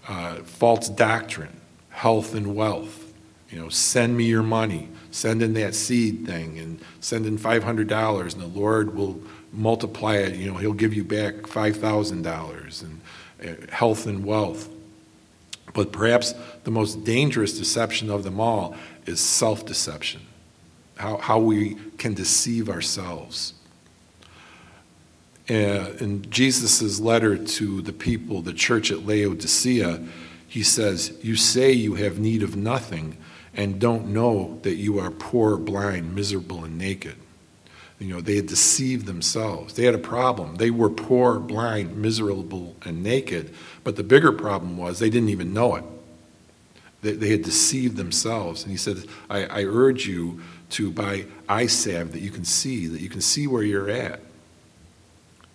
Uh, 0.07 0.35
false 0.43 0.89
doctrine, 0.89 1.59
health 1.89 2.35
and 2.35 2.55
wealth. 2.55 3.13
You 3.49 3.59
know, 3.59 3.69
send 3.69 4.17
me 4.17 4.25
your 4.25 4.43
money, 4.43 4.89
send 5.11 5.41
in 5.41 5.53
that 5.53 5.73
seed 5.75 6.25
thing, 6.25 6.59
and 6.59 6.79
send 6.99 7.25
in 7.25 7.37
$500, 7.37 8.33
and 8.33 8.41
the 8.41 8.59
Lord 8.59 8.95
will 8.95 9.19
multiply 9.51 10.15
it. 10.17 10.35
You 10.35 10.51
know, 10.51 10.57
He'll 10.57 10.73
give 10.73 10.93
you 10.93 11.03
back 11.03 11.35
$5,000 11.35 12.83
and 12.83 13.01
uh, 13.43 13.71
health 13.71 14.05
and 14.05 14.25
wealth. 14.25 14.69
But 15.73 15.91
perhaps 15.91 16.33
the 16.63 16.71
most 16.71 17.03
dangerous 17.03 17.57
deception 17.57 18.09
of 18.09 18.23
them 18.23 18.39
all 18.39 18.75
is 19.05 19.19
self 19.19 19.65
deception, 19.65 20.21
how, 20.97 21.17
how 21.17 21.39
we 21.39 21.75
can 21.97 22.13
deceive 22.13 22.69
ourselves. 22.69 23.54
Uh, 25.49 25.93
in 25.99 26.27
Jesus' 26.29 26.99
letter 26.99 27.37
to 27.37 27.81
the 27.81 27.93
people, 27.93 28.41
the 28.41 28.53
church 28.53 28.91
at 28.91 29.05
Laodicea, 29.05 30.03
he 30.47 30.63
says, 30.63 31.17
You 31.21 31.35
say 31.35 31.71
you 31.71 31.95
have 31.95 32.17
need 32.17 32.41
of 32.41 32.55
nothing 32.55 33.17
and 33.53 33.79
don't 33.79 34.07
know 34.07 34.59
that 34.63 34.75
you 34.75 34.99
are 34.99 35.11
poor, 35.11 35.57
blind, 35.57 36.15
miserable, 36.15 36.63
and 36.63 36.77
naked. 36.77 37.15
You 37.99 38.13
know, 38.13 38.21
they 38.21 38.35
had 38.35 38.47
deceived 38.47 39.05
themselves. 39.05 39.75
They 39.75 39.85
had 39.85 39.95
a 39.95 39.99
problem. 39.99 40.55
They 40.57 40.69
were 40.69 40.89
poor, 40.89 41.39
blind, 41.39 41.95
miserable, 41.95 42.75
and 42.83 43.01
naked. 43.03 43.53
But 43.83 43.95
the 43.95 44.03
bigger 44.03 44.33
problem 44.33 44.77
was 44.77 44.99
they 44.99 45.09
didn't 45.09 45.29
even 45.29 45.53
know 45.53 45.75
it. 45.75 45.83
They, 47.01 47.13
they 47.13 47.29
had 47.29 47.43
deceived 47.43 47.95
themselves. 47.95 48.63
And 48.63 48.71
he 48.71 48.77
said, 48.77 49.05
I, 49.29 49.45
I 49.45 49.63
urge 49.63 50.07
you 50.07 50.41
to 50.71 50.91
buy 50.91 51.25
eye 51.47 51.67
salve 51.67 52.11
that 52.11 52.19
you 52.19 52.31
can 52.31 52.43
see, 52.43 52.87
that 52.87 52.99
you 52.99 53.09
can 53.09 53.21
see 53.21 53.47
where 53.47 53.63
you're 53.63 53.89
at. 53.89 54.19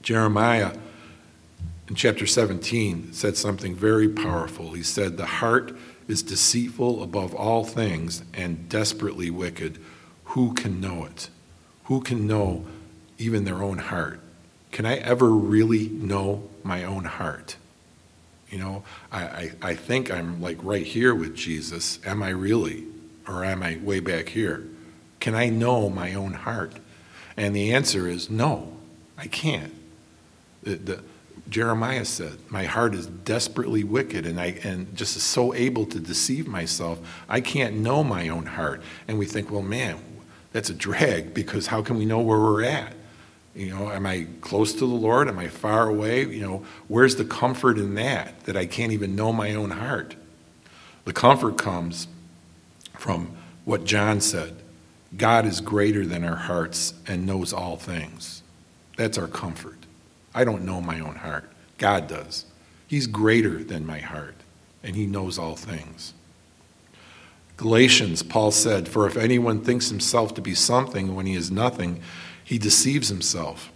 Jeremiah 0.02 0.72
in 1.88 1.94
chapter 1.94 2.26
17 2.26 3.12
said 3.12 3.36
something 3.36 3.74
very 3.74 4.08
powerful. 4.08 4.72
He 4.72 4.82
said, 4.82 5.16
The 5.16 5.26
heart 5.26 5.76
is 6.06 6.22
deceitful 6.22 7.02
above 7.02 7.34
all 7.34 7.64
things 7.64 8.22
and 8.32 8.68
desperately 8.68 9.30
wicked. 9.30 9.78
Who 10.24 10.54
can 10.54 10.80
know 10.80 11.04
it? 11.04 11.28
Who 11.84 12.00
can 12.00 12.26
know 12.26 12.64
even 13.18 13.44
their 13.44 13.62
own 13.62 13.78
heart? 13.78 14.20
Can 14.70 14.86
I 14.86 14.96
ever 14.98 15.30
really 15.30 15.88
know 15.88 16.48
my 16.62 16.84
own 16.84 17.04
heart? 17.04 17.56
You 18.48 18.58
know, 18.58 18.84
I, 19.10 19.22
I, 19.22 19.52
I, 19.62 19.74
think 19.74 20.10
I'm 20.10 20.40
like 20.40 20.58
right 20.62 20.86
here 20.86 21.14
with 21.14 21.36
Jesus. 21.36 21.98
Am 22.04 22.22
I 22.22 22.30
really? 22.30 22.84
Or 23.28 23.44
am 23.44 23.62
I 23.62 23.78
way 23.82 24.00
back 24.00 24.28
here? 24.28 24.64
Can 25.20 25.34
I 25.34 25.48
know 25.48 25.88
my 25.88 26.14
own 26.14 26.34
heart? 26.34 26.74
And 27.36 27.54
the 27.54 27.72
answer 27.72 28.08
is 28.08 28.30
no, 28.30 28.72
I 29.16 29.26
can't. 29.26 29.72
The, 30.62 30.74
the, 30.74 31.02
Jeremiah 31.48 32.04
said, 32.04 32.38
My 32.48 32.64
heart 32.64 32.94
is 32.94 33.06
desperately 33.06 33.84
wicked 33.84 34.26
and, 34.26 34.40
I, 34.40 34.58
and 34.62 34.94
just 34.96 35.18
so 35.18 35.54
able 35.54 35.86
to 35.86 35.98
deceive 35.98 36.46
myself. 36.46 36.98
I 37.28 37.40
can't 37.40 37.76
know 37.76 38.04
my 38.04 38.28
own 38.28 38.46
heart. 38.46 38.82
And 39.08 39.18
we 39.18 39.26
think, 39.26 39.50
well, 39.50 39.62
man, 39.62 39.98
that's 40.52 40.70
a 40.70 40.74
drag 40.74 41.34
because 41.34 41.66
how 41.66 41.82
can 41.82 41.98
we 41.98 42.04
know 42.04 42.20
where 42.20 42.38
we're 42.38 42.64
at? 42.64 42.94
You 43.54 43.74
know, 43.74 43.90
am 43.90 44.06
I 44.06 44.26
close 44.40 44.72
to 44.74 44.80
the 44.80 44.86
Lord? 44.86 45.28
Am 45.28 45.38
I 45.38 45.48
far 45.48 45.88
away? 45.88 46.24
You 46.24 46.40
know, 46.40 46.64
where's 46.86 47.16
the 47.16 47.24
comfort 47.24 47.78
in 47.78 47.94
that, 47.96 48.44
that 48.44 48.56
I 48.56 48.66
can't 48.66 48.92
even 48.92 49.16
know 49.16 49.32
my 49.32 49.54
own 49.54 49.70
heart? 49.70 50.14
The 51.04 51.12
comfort 51.12 51.58
comes 51.58 52.06
from 52.96 53.36
what 53.64 53.84
John 53.84 54.20
said 54.20 54.56
God 55.16 55.44
is 55.44 55.60
greater 55.60 56.06
than 56.06 56.22
our 56.22 56.36
hearts 56.36 56.94
and 57.08 57.26
knows 57.26 57.52
all 57.52 57.76
things. 57.76 58.42
That's 58.96 59.18
our 59.18 59.26
comfort. 59.26 59.79
I 60.34 60.44
don't 60.44 60.64
know 60.64 60.80
my 60.80 61.00
own 61.00 61.16
heart. 61.16 61.50
God 61.78 62.06
does. 62.06 62.44
He's 62.86 63.06
greater 63.06 63.62
than 63.62 63.86
my 63.86 63.98
heart, 63.98 64.36
and 64.82 64.96
He 64.96 65.06
knows 65.06 65.38
all 65.38 65.56
things. 65.56 66.14
Galatians, 67.60 68.22
Paul 68.22 68.52
said, 68.52 68.88
For 68.88 69.06
if 69.06 69.18
anyone 69.18 69.60
thinks 69.60 69.90
himself 69.90 70.32
to 70.34 70.40
be 70.40 70.54
something 70.54 71.14
when 71.14 71.26
he 71.26 71.34
is 71.34 71.50
nothing, 71.50 72.00
he 72.42 72.56
deceives 72.56 73.08
himself. 73.08 73.70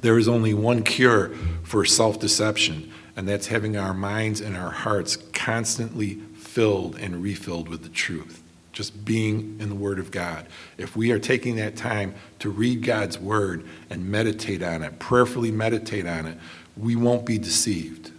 There 0.00 0.16
is 0.16 0.26
only 0.26 0.54
one 0.54 0.82
cure 0.84 1.28
for 1.64 1.84
self 1.84 2.18
deception, 2.18 2.90
and 3.14 3.28
that's 3.28 3.48
having 3.48 3.76
our 3.76 3.92
minds 3.92 4.40
and 4.40 4.56
our 4.56 4.70
hearts 4.70 5.16
constantly 5.34 6.14
filled 6.34 6.96
and 6.96 7.22
refilled 7.22 7.68
with 7.68 7.82
the 7.82 7.90
truth. 7.90 8.42
Just 8.74 9.04
being 9.04 9.56
in 9.60 9.70
the 9.70 9.74
Word 9.74 9.98
of 9.98 10.10
God. 10.10 10.46
If 10.76 10.94
we 10.94 11.10
are 11.12 11.18
taking 11.18 11.56
that 11.56 11.76
time 11.76 12.14
to 12.40 12.50
read 12.50 12.82
God's 12.82 13.18
Word 13.18 13.64
and 13.88 14.10
meditate 14.10 14.62
on 14.62 14.82
it, 14.82 14.98
prayerfully 14.98 15.50
meditate 15.50 16.06
on 16.06 16.26
it, 16.26 16.36
we 16.76 16.96
won't 16.96 17.24
be 17.24 17.38
deceived. 17.38 18.10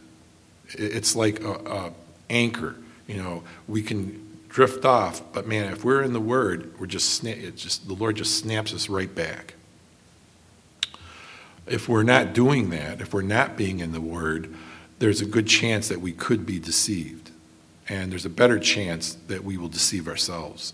It's 0.69 1.15
like 1.15 1.43
a, 1.43 1.51
a 1.51 1.93
anchor. 2.29 2.75
You 3.05 3.17
know, 3.17 3.43
we 3.67 3.83
can 3.83 4.39
drift 4.49 4.85
off. 4.85 5.21
But 5.33 5.45
man, 5.45 5.71
if 5.73 5.83
we're 5.83 6.01
in 6.01 6.13
the 6.13 6.21
Word, 6.21 6.79
we're 6.79 6.87
just, 6.87 7.23
it 7.25 7.57
just 7.57 7.87
the 7.87 7.93
Lord 7.93 8.15
just 8.15 8.39
snaps 8.39 8.73
us 8.73 8.89
right 8.89 9.13
back. 9.13 9.55
If 11.67 11.89
we're 11.89 12.03
not 12.03 12.33
doing 12.33 12.69
that, 12.69 13.01
if 13.01 13.13
we're 13.13 13.21
not 13.21 13.57
being 13.57 13.79
in 13.81 13.91
the 13.91 14.01
Word, 14.01 14.53
there's 14.99 15.19
a 15.19 15.25
good 15.25 15.47
chance 15.47 15.89
that 15.89 15.99
we 15.99 16.13
could 16.13 16.45
be 16.45 16.59
deceived. 16.59 17.24
And 17.87 18.11
there's 18.11 18.25
a 18.25 18.29
better 18.29 18.59
chance 18.59 19.13
that 19.27 19.43
we 19.43 19.57
will 19.57 19.67
deceive 19.67 20.07
ourselves. 20.07 20.73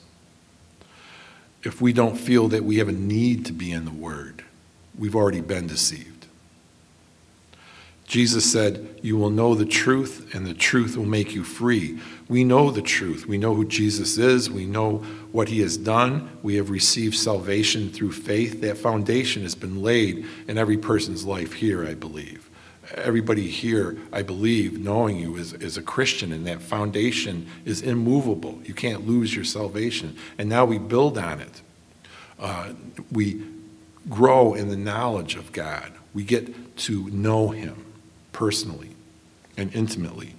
If 1.64 1.82
we 1.82 1.94
don't 1.94 2.18
feel 2.18 2.48
that 2.50 2.64
we 2.64 2.78
have 2.78 2.88
a 2.88 2.94
need 2.94 3.46
to 3.46 3.54
be 3.54 3.72
in 3.72 3.86
the 3.86 3.92
Word, 3.92 4.44
we've 4.98 5.16
already 5.16 5.42
been 5.42 5.68
deceived. 5.68 6.22
Jesus 8.12 8.52
said, 8.52 9.00
You 9.02 9.16
will 9.16 9.30
know 9.30 9.56
the 9.56 9.66
truth, 9.66 10.36
and 10.36 10.46
the 10.46 10.54
truth 10.54 10.98
will 10.98 11.06
make 11.06 11.34
you 11.34 11.46
free. 11.46 11.98
We 12.28 12.44
know 12.44 12.70
the 12.70 12.82
truth. 12.82 13.26
We 13.26 13.38
know 13.38 13.56
who 13.56 13.64
Jesus 13.64 14.18
is. 14.18 14.50
We 14.50 14.66
know 14.66 14.98
what 15.32 15.48
he 15.48 15.62
has 15.62 15.78
done. 15.78 16.30
We 16.44 16.56
have 16.56 16.70
received 16.70 17.16
salvation 17.16 17.90
through 17.90 18.12
faith. 18.12 18.60
That 18.60 18.78
foundation 18.78 19.44
has 19.44 19.56
been 19.56 19.82
laid 19.82 20.26
in 20.50 20.58
every 20.58 20.78
person's 20.78 21.24
life 21.24 21.54
here, 21.54 21.86
I 21.86 21.94
believe. 21.94 22.51
Everybody 22.96 23.48
here, 23.48 23.98
I 24.12 24.22
believe, 24.22 24.80
knowing 24.80 25.18
you 25.18 25.38
is, 25.38 25.54
is 25.54 25.78
a 25.78 25.82
Christian, 25.82 26.32
and 26.32 26.46
that 26.48 26.62
foundation 26.62 27.48
is 27.64 27.82
immovable. 27.82 28.60
You 28.66 28.74
can't 28.74 29.08
lose 29.08 29.34
your 29.36 29.46
salvation. 29.46 30.18
And 30.38 30.50
now 30.50 30.66
we 30.66 30.78
build 30.78 31.18
on 31.18 31.40
it. 31.40 31.62
Uh, 32.40 32.74
we 33.12 33.44
grow 34.10 34.54
in 34.54 34.70
the 34.70 34.78
knowledge 34.78 35.36
of 35.36 35.52
God. 35.52 35.92
We 36.14 36.24
get 36.24 36.78
to 36.78 37.10
know 37.10 37.50
him 37.50 37.86
personally 38.34 38.90
and 39.56 39.74
intimately. 39.74 40.36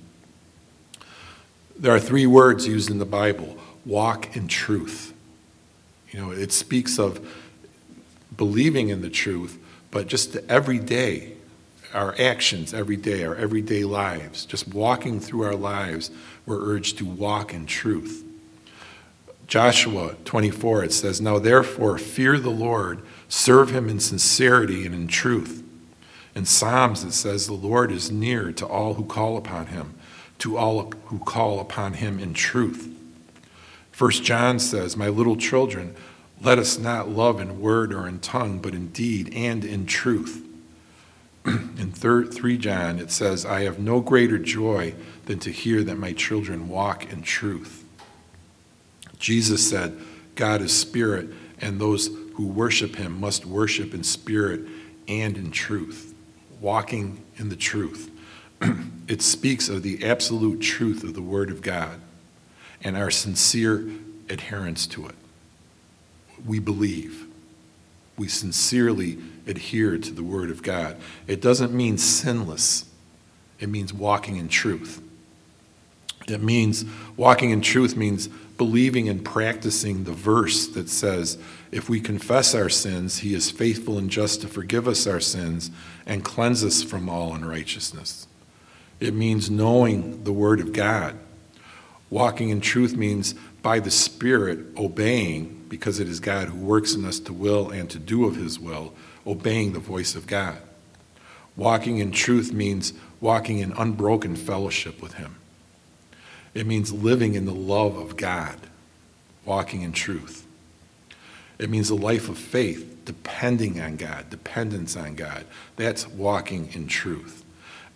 There 1.76 1.94
are 1.94 2.00
three 2.00 2.26
words 2.26 2.66
used 2.66 2.90
in 2.90 2.98
the 2.98 3.04
Bible 3.04 3.56
walk 3.84 4.36
in 4.36 4.46
truth. 4.46 5.12
You 6.10 6.20
know, 6.20 6.30
it 6.30 6.52
speaks 6.52 6.98
of 6.98 7.26
believing 8.36 8.90
in 8.90 9.02
the 9.02 9.10
truth, 9.10 9.58
but 9.90 10.06
just 10.06 10.36
every 10.48 10.78
day, 10.78 11.34
our 11.94 12.14
actions 12.18 12.72
every 12.74 12.96
day, 12.96 13.24
our 13.24 13.36
everyday 13.36 13.84
lives, 13.84 14.46
just 14.46 14.68
walking 14.68 15.20
through 15.20 15.42
our 15.42 15.54
lives, 15.54 16.10
we're 16.46 16.60
urged 16.60 16.98
to 16.98 17.06
walk 17.06 17.52
in 17.52 17.66
truth. 17.66 18.24
Joshua 19.46 20.16
24, 20.24 20.84
it 20.84 20.92
says, 20.92 21.20
Now 21.20 21.38
therefore, 21.38 21.98
fear 21.98 22.38
the 22.38 22.50
Lord, 22.50 23.02
serve 23.28 23.70
him 23.70 23.88
in 23.88 24.00
sincerity 24.00 24.86
and 24.86 24.94
in 24.94 25.08
truth 25.08 25.62
in 26.34 26.46
Psalms, 26.46 27.04
it 27.04 27.12
says, 27.12 27.46
The 27.46 27.52
Lord 27.52 27.92
is 27.92 28.10
near 28.10 28.52
to 28.52 28.66
all 28.66 28.94
who 28.94 29.04
call 29.04 29.36
upon 29.36 29.66
him, 29.66 29.94
to 30.38 30.56
all 30.56 30.92
who 31.06 31.18
call 31.18 31.60
upon 31.60 31.94
him 31.94 32.18
in 32.18 32.32
truth. 32.32 32.88
First 33.90 34.24
John 34.24 34.58
says, 34.58 34.96
My 34.96 35.08
little 35.08 35.36
children, 35.36 35.94
let 36.40 36.58
us 36.58 36.78
not 36.78 37.08
love 37.08 37.40
in 37.40 37.60
word 37.60 37.92
or 37.92 38.08
in 38.08 38.18
tongue, 38.20 38.58
but 38.58 38.74
in 38.74 38.88
deed 38.88 39.32
and 39.34 39.64
in 39.64 39.86
truth. 39.86 40.46
in 41.46 41.92
third, 41.92 42.32
3 42.32 42.58
John, 42.58 42.98
it 42.98 43.10
says, 43.10 43.44
I 43.44 43.62
have 43.62 43.78
no 43.78 44.00
greater 44.00 44.38
joy 44.38 44.94
than 45.26 45.38
to 45.40 45.50
hear 45.50 45.82
that 45.84 45.98
my 45.98 46.12
children 46.12 46.68
walk 46.68 47.12
in 47.12 47.22
truth. 47.22 47.84
Jesus 49.18 49.68
said, 49.68 49.98
God 50.34 50.62
is 50.62 50.76
spirit, 50.76 51.28
and 51.60 51.80
those 51.80 52.08
who 52.34 52.46
worship 52.46 52.96
him 52.96 53.20
must 53.20 53.44
worship 53.44 53.94
in 53.94 54.02
spirit 54.02 54.62
and 55.08 55.36
in 55.36 55.50
truth 55.50 56.12
walking 56.62 57.22
in 57.36 57.50
the 57.50 57.56
truth. 57.56 58.10
it 59.08 59.20
speaks 59.20 59.68
of 59.68 59.82
the 59.82 60.04
absolute 60.04 60.60
truth 60.60 61.02
of 61.02 61.12
the 61.12 61.20
Word 61.20 61.50
of 61.50 61.60
God 61.60 62.00
and 62.82 62.96
our 62.96 63.10
sincere 63.10 63.90
adherence 64.30 64.86
to 64.86 65.06
it. 65.08 65.16
We 66.46 66.60
believe. 66.60 67.26
we 68.16 68.28
sincerely 68.28 69.18
adhere 69.46 69.98
to 69.98 70.12
the 70.12 70.22
Word 70.22 70.50
of 70.50 70.62
God. 70.62 70.96
It 71.26 71.40
doesn't 71.40 71.72
mean 71.72 71.98
sinless, 71.98 72.84
it 73.58 73.68
means 73.68 73.92
walking 73.92 74.36
in 74.36 74.48
truth. 74.48 75.02
It 76.28 76.40
means 76.40 76.84
walking 77.16 77.50
in 77.50 77.62
truth 77.62 77.96
means 77.96 78.28
believing 78.56 79.08
and 79.08 79.24
practicing 79.24 80.04
the 80.04 80.12
verse 80.12 80.68
that 80.68 80.88
says, 80.88 81.36
if 81.72 81.88
we 81.88 82.00
confess 82.00 82.54
our 82.54 82.68
sins, 82.68 83.18
he 83.18 83.34
is 83.34 83.50
faithful 83.50 83.98
and 83.98 84.08
just 84.08 84.40
to 84.42 84.48
forgive 84.48 84.86
us 84.86 85.06
our 85.06 85.18
sins 85.18 85.70
and 86.06 86.24
cleanse 86.24 86.62
us 86.62 86.82
from 86.82 87.08
all 87.08 87.34
unrighteousness. 87.34 88.28
It 89.00 89.14
means 89.14 89.50
knowing 89.50 90.22
the 90.22 90.32
Word 90.32 90.60
of 90.60 90.72
God. 90.72 91.16
Walking 92.08 92.50
in 92.50 92.60
truth 92.60 92.94
means 92.94 93.34
by 93.62 93.80
the 93.80 93.90
Spirit 93.90 94.60
obeying, 94.76 95.64
because 95.68 95.98
it 95.98 96.08
is 96.08 96.20
God 96.20 96.48
who 96.48 96.58
works 96.58 96.94
in 96.94 97.04
us 97.04 97.18
to 97.20 97.32
will 97.32 97.70
and 97.70 97.90
to 97.90 97.98
do 97.98 98.26
of 98.26 98.36
His 98.36 98.60
will, 98.60 98.92
obeying 99.26 99.72
the 99.72 99.78
voice 99.78 100.14
of 100.14 100.26
God. 100.26 100.58
Walking 101.56 101.98
in 101.98 102.12
truth 102.12 102.52
means 102.52 102.92
walking 103.20 103.58
in 103.58 103.72
unbroken 103.72 104.36
fellowship 104.36 105.02
with 105.02 105.14
Him. 105.14 105.36
It 106.54 106.66
means 106.66 106.92
living 106.92 107.34
in 107.34 107.46
the 107.46 107.54
love 107.54 107.96
of 107.96 108.16
God, 108.16 108.56
walking 109.44 109.82
in 109.82 109.92
truth. 109.92 110.46
It 111.58 111.70
means 111.70 111.90
a 111.90 111.94
life 111.94 112.28
of 112.28 112.38
faith, 112.38 113.04
depending 113.04 113.80
on 113.80 113.96
God, 113.96 114.30
dependence 114.30 114.96
on 114.96 115.14
God. 115.14 115.44
That's 115.76 116.08
walking 116.08 116.72
in 116.72 116.88
truth. 116.88 117.44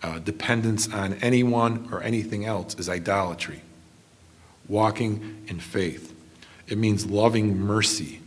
Uh, 0.01 0.19
dependence 0.19 0.91
on 0.93 1.15
anyone 1.15 1.89
or 1.91 2.03
anything 2.03 2.45
else 2.45 2.75
is 2.75 2.87
idolatry. 2.87 3.61
Walking 4.67 5.43
in 5.47 5.59
faith. 5.59 6.13
It 6.67 6.77
means 6.77 7.05
loving 7.05 7.57
mercy. 7.57 8.21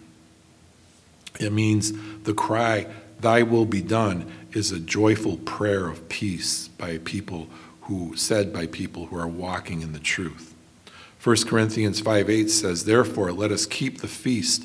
It 1.38 1.52
means 1.52 1.92
the 2.22 2.34
cry, 2.34 2.86
Thy 3.20 3.42
will 3.42 3.66
be 3.66 3.82
done, 3.82 4.30
is 4.52 4.72
a 4.72 4.80
joyful 4.80 5.36
prayer 5.38 5.88
of 5.88 6.08
peace 6.08 6.68
by 6.68 6.98
people 6.98 7.48
who 7.82 8.16
said 8.16 8.52
by 8.52 8.66
people 8.66 9.06
who 9.06 9.18
are 9.18 9.28
walking 9.28 9.82
in 9.82 9.92
the 9.92 9.98
truth. 9.98 10.54
1 11.22 11.36
Corinthians 11.46 12.00
5 12.00 12.30
8 12.30 12.50
says, 12.50 12.84
Therefore, 12.84 13.32
let 13.32 13.52
us 13.52 13.66
keep 13.66 14.00
the 14.00 14.08
feast 14.08 14.64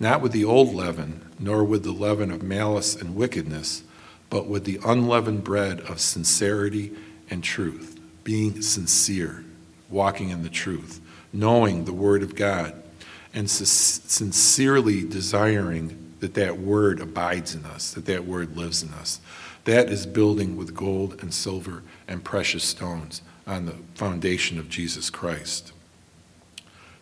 not 0.00 0.20
with 0.20 0.32
the 0.32 0.44
old 0.44 0.74
leaven, 0.74 1.20
nor 1.38 1.62
with 1.62 1.84
the 1.84 1.92
leaven 1.92 2.32
of 2.32 2.42
malice 2.42 2.96
and 2.96 3.14
wickedness, 3.14 3.84
but 4.30 4.48
with 4.48 4.64
the 4.64 4.80
unleavened 4.84 5.44
bread 5.44 5.78
of 5.82 6.00
sincerity 6.00 6.90
and 7.30 7.44
truth, 7.44 8.00
being 8.24 8.62
sincere, 8.62 9.44
walking 9.88 10.30
in 10.30 10.42
the 10.42 10.48
truth, 10.48 11.00
knowing 11.32 11.84
the 11.84 11.92
Word 11.92 12.24
of 12.24 12.34
God, 12.34 12.74
and 13.32 13.48
sincerely 13.48 15.06
desiring 15.06 16.01
that 16.22 16.34
that 16.34 16.56
Word 16.56 17.00
abides 17.00 17.52
in 17.52 17.64
us, 17.66 17.90
that 17.94 18.06
that 18.06 18.24
Word 18.24 18.56
lives 18.56 18.80
in 18.80 18.90
us. 18.94 19.20
That 19.64 19.88
is 19.88 20.06
building 20.06 20.56
with 20.56 20.72
gold 20.72 21.20
and 21.20 21.34
silver 21.34 21.82
and 22.06 22.22
precious 22.22 22.62
stones 22.62 23.22
on 23.44 23.66
the 23.66 23.74
foundation 23.96 24.56
of 24.56 24.68
Jesus 24.68 25.10
Christ. 25.10 25.72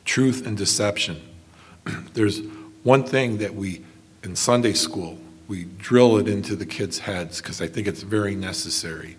Truth 0.07 0.47
and 0.47 0.57
deception. 0.57 1.21
There's 2.15 2.41
one 2.83 3.05
thing 3.05 3.37
that 3.39 3.55
we, 3.55 3.85
in 4.25 4.35
Sunday 4.37 4.73
school, 4.73 5.19
we 5.49 5.65
drill 5.77 6.17
it 6.17 6.27
into 6.27 6.57
the 6.57 6.65
kids' 6.65 7.01
heads 7.01 7.43
because 7.43 7.61
I 7.61 7.67
think 7.67 7.87
it's 7.87 8.03
very 8.03 8.35
necessary. 8.35 9.19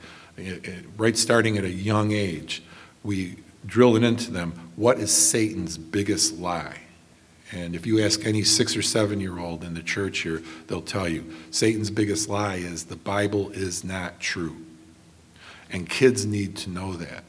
right 0.97 1.15
starting 1.15 1.59
at 1.59 1.63
a 1.63 1.69
young 1.69 2.11
age, 2.11 2.63
we 3.03 3.35
drill 3.67 3.95
it 3.95 4.03
into 4.03 4.31
them 4.31 4.53
what 4.75 4.97
is 4.97 5.11
Satan's 5.11 5.77
biggest 5.77 6.39
lie? 6.39 6.80
And 7.51 7.75
if 7.75 7.85
you 7.85 8.01
ask 8.01 8.25
any 8.25 8.43
six 8.43 8.77
or 8.77 8.81
seven 8.81 9.19
year 9.19 9.37
old 9.37 9.63
in 9.63 9.73
the 9.73 9.83
church 9.83 10.19
here, 10.19 10.41
they'll 10.67 10.81
tell 10.81 11.07
you 11.07 11.33
Satan's 11.51 11.91
biggest 11.91 12.29
lie 12.29 12.55
is 12.55 12.85
the 12.85 12.95
Bible 12.95 13.49
is 13.51 13.83
not 13.83 14.19
true. 14.19 14.55
And 15.69 15.89
kids 15.89 16.25
need 16.25 16.55
to 16.57 16.69
know 16.69 16.93
that, 16.93 17.23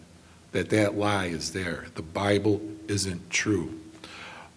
that 0.53 0.71
that 0.71 0.97
lie 0.97 1.27
is 1.27 1.53
there. 1.53 1.87
The 1.95 2.03
Bible 2.03 2.61
isn't 2.89 3.31
true. 3.31 3.81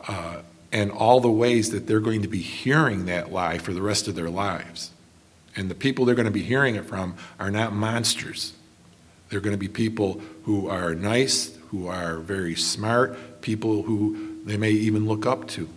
Uh, 0.08 0.42
and 0.72 0.92
all 0.92 1.20
the 1.20 1.32
ways 1.32 1.72
that 1.72 1.88
they're 1.88 2.00
going 2.00 2.22
to 2.22 2.28
be 2.28 2.42
hearing 2.42 3.06
that 3.06 3.32
lie 3.32 3.58
for 3.58 3.74
the 3.74 3.82
rest 3.82 4.08
of 4.08 4.16
their 4.16 4.30
lives. 4.30 4.92
And 5.56 5.70
the 5.70 5.76
people 5.76 6.06
they're 6.06 6.16
going 6.16 6.26
to 6.26 6.32
be 6.32 6.44
hearing 6.44 6.76
it 6.76 6.86
from 6.86 7.16
are 7.40 7.50
not 7.50 7.74
monsters. 7.74 8.54
They're 9.30 9.40
going 9.40 9.54
to 9.54 9.58
be 9.58 9.70
people 9.70 10.22
who 10.44 10.68
are 10.68 10.94
nice, 10.94 11.56
who 11.70 11.88
are 11.88 12.18
very 12.18 12.56
smart, 12.56 13.42
people 13.42 13.84
who 13.84 14.35
they 14.46 14.58
may 14.58 14.72
even 14.72 15.08
look 15.08 15.25
up 15.25 15.48
to. 15.50 15.68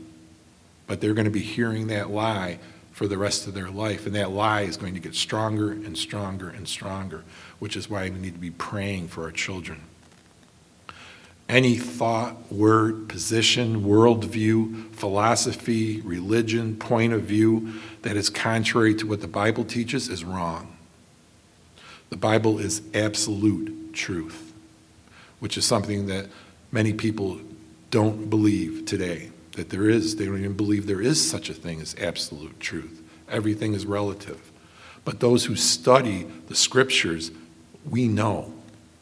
But 0.87 1.00
they're 1.00 1.14
going 1.14 1.24
to 1.24 1.31
be 1.31 1.40
hearing 1.40 1.88
that 1.88 2.11
lie 2.11 2.59
for 2.92 3.07
the 3.07 3.18
rest 3.18 3.46
of 3.46 3.54
their 3.54 3.70
life. 3.70 4.07
And 4.07 4.14
that 4.14 4.31
lie 4.31 4.62
is 4.62 4.76
going 4.76 4.94
to 4.94 5.00
get 5.00 5.14
stronger 5.14 5.72
and 5.72 5.96
stronger 5.96 6.48
and 6.48 6.68
stronger, 6.68 7.24
which 7.59 7.76
is 7.76 7.88
why 7.88 8.04
we 8.11 8.18
need 8.18 8.35
to 8.35 8.40
be 8.40 8.50
praying 8.50 9.09
for 9.09 9.24
our 9.24 9.31
children. 9.31 9.83
Any 11.48 11.76
thought, 11.76 12.52
word, 12.52 13.09
position, 13.09 13.83
worldview, 13.85 14.92
philosophy, 14.92 16.02
religion, 16.02 16.76
point 16.76 17.14
of 17.14 17.22
view 17.22 17.72
that 18.02 18.16
is 18.16 18.28
contrary 18.28 18.94
to 18.96 19.07
what 19.07 19.22
the 19.22 19.28
Bible 19.28 19.64
teaches 19.64 20.09
is 20.09 20.24
wrong. 20.24 20.76
The 22.11 22.16
Bible 22.16 22.59
is 22.59 22.83
absolute 22.92 23.94
truth, 23.94 24.52
which 25.40 25.57
is 25.57 25.64
something 25.64 26.07
that 26.07 26.26
many 26.70 26.92
people 26.92 27.40
don't 27.90 28.29
believe 28.29 28.85
today 28.85 29.31
that 29.53 29.70
there 29.70 29.88
is. 29.88 30.16
They 30.16 30.27
don't 30.27 30.38
even 30.38 30.57
believe 30.57 30.87
there 30.87 31.03
is 31.03 31.29
such 31.29 31.51
a 31.51 31.55
thing 31.55 31.81
as 31.81 31.94
absolute 31.98 32.61
truth. 32.61 33.03
Everything 33.29 33.74
is 33.74 33.87
relative. 33.87 34.51
But 35.05 35.20
those 35.20 35.46
who 35.46 35.57
study 35.57 36.27
the 36.48 36.55
scriptures, 36.55 37.31
we 37.88 38.09
know. 38.09 38.53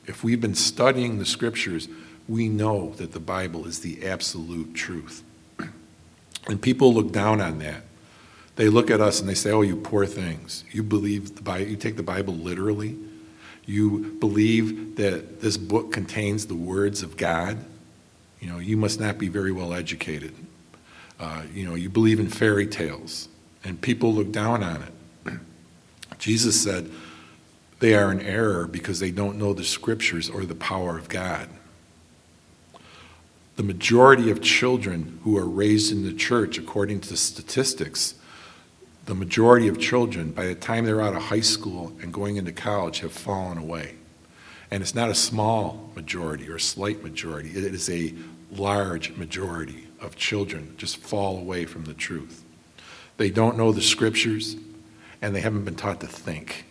If 0.07 0.23
we've 0.23 0.41
been 0.41 0.55
studying 0.55 1.19
the 1.19 1.27
scriptures, 1.27 1.89
we 2.29 2.49
know 2.49 2.91
that 2.97 3.13
the 3.13 3.21
Bible 3.21 3.67
is 3.67 3.81
the 3.81 4.07
absolute 4.07 4.75
truth. 4.75 5.23
And 6.49 6.63
people 6.63 6.95
look 6.95 7.11
down 7.11 7.41
on 7.41 7.59
that. 7.59 7.83
They 8.55 8.69
look 8.69 8.89
at 8.89 9.01
us 9.01 9.19
and 9.19 9.29
they 9.29 9.35
say, 9.35 9.51
Oh, 9.51 9.63
you 9.63 9.77
poor 9.77 10.07
things. 10.07 10.65
You 10.71 10.85
believe 10.85 11.35
the 11.35 11.43
Bible, 11.43 11.69
you 11.69 11.77
take 11.77 11.97
the 11.97 12.05
Bible 12.05 12.35
literally. 12.35 12.97
You 13.67 14.17
believe 14.21 14.95
that 14.95 15.41
this 15.41 15.57
book 15.57 15.93
contains 15.93 16.47
the 16.47 16.55
words 16.55 17.03
of 17.03 17.17
God. 17.17 17.59
You 18.41 18.49
know, 18.49 18.59
you 18.59 18.77
must 18.77 19.01
not 19.01 19.19
be 19.19 19.29
very 19.29 19.53
well 19.53 19.73
educated. 19.73 20.35
Uh, 21.19 21.43
you 21.53 21.67
know, 21.67 21.75
you 21.75 21.89
believe 21.89 22.21
in 22.21 22.29
fairy 22.29 22.67
tales, 22.67 23.29
and 23.65 23.81
people 23.81 24.13
look 24.13 24.31
down 24.31 24.63
on 24.63 24.83
it. 24.83 25.39
Jesus 26.19 26.61
said 26.61 26.91
they 27.79 27.95
are 27.95 28.13
in 28.13 28.21
error 28.21 28.67
because 28.67 29.01
they 29.01 29.11
don't 29.11 29.39
know 29.39 29.53
the 29.53 29.65
scriptures 29.65 30.29
or 30.29 30.45
the 30.45 30.55
power 30.55 30.99
of 30.99 31.09
God. 31.09 31.49
The 33.57 33.63
majority 33.63 34.31
of 34.31 34.43
children 34.43 35.21
who 35.25 35.39
are 35.39 35.47
raised 35.47 35.91
in 35.91 36.05
the 36.05 36.13
church, 36.13 36.59
according 36.59 37.01
to 37.03 37.17
statistics, 37.17 38.15
the 39.07 39.15
majority 39.15 39.69
of 39.69 39.79
children, 39.79 40.33
by 40.33 40.47
the 40.47 40.55
time 40.55 40.85
they're 40.85 41.01
out 41.01 41.15
of 41.15 41.23
high 41.23 41.41
school 41.41 41.93
and 42.03 42.13
going 42.13 42.37
into 42.37 42.53
college, 42.53 43.01
have 43.01 43.13
fallen 43.13 43.57
away. 43.57 43.95
And 44.71 44.83
it's 44.83 44.95
not 44.95 45.11
a 45.11 45.15
small 45.15 45.91
majority 45.95 46.49
or 46.49 46.57
a 46.57 46.61
slight 46.61 47.03
majority, 47.03 47.51
it 47.51 47.65
is 47.65 47.89
a 47.89 48.15
large 48.51 49.17
majority 49.17 49.89
of 50.01 50.17
children 50.17 50.75
just 50.77 50.99
fall 50.99 51.39
away 51.39 51.65
from 51.65 51.85
the 51.85 51.95
truth. 51.95 52.45
They 53.17 53.31
don't 53.31 53.57
know 53.57 53.73
the 53.73 53.83
scriptures 53.83 54.57
and 55.23 55.35
they 55.35 55.41
haven't 55.41 55.65
been 55.65 55.75
taught 55.75 56.01
to 56.01 56.07
think. 56.07 56.65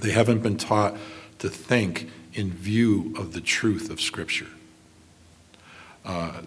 They 0.00 0.10
haven't 0.10 0.42
been 0.42 0.56
taught 0.56 0.96
to 1.38 1.48
think 1.48 2.10
in 2.32 2.50
view 2.50 3.14
of 3.16 3.32
the 3.32 3.40
truth 3.40 3.90
of 3.90 4.00
Scripture. 4.00 4.48
Uh, 6.04 6.42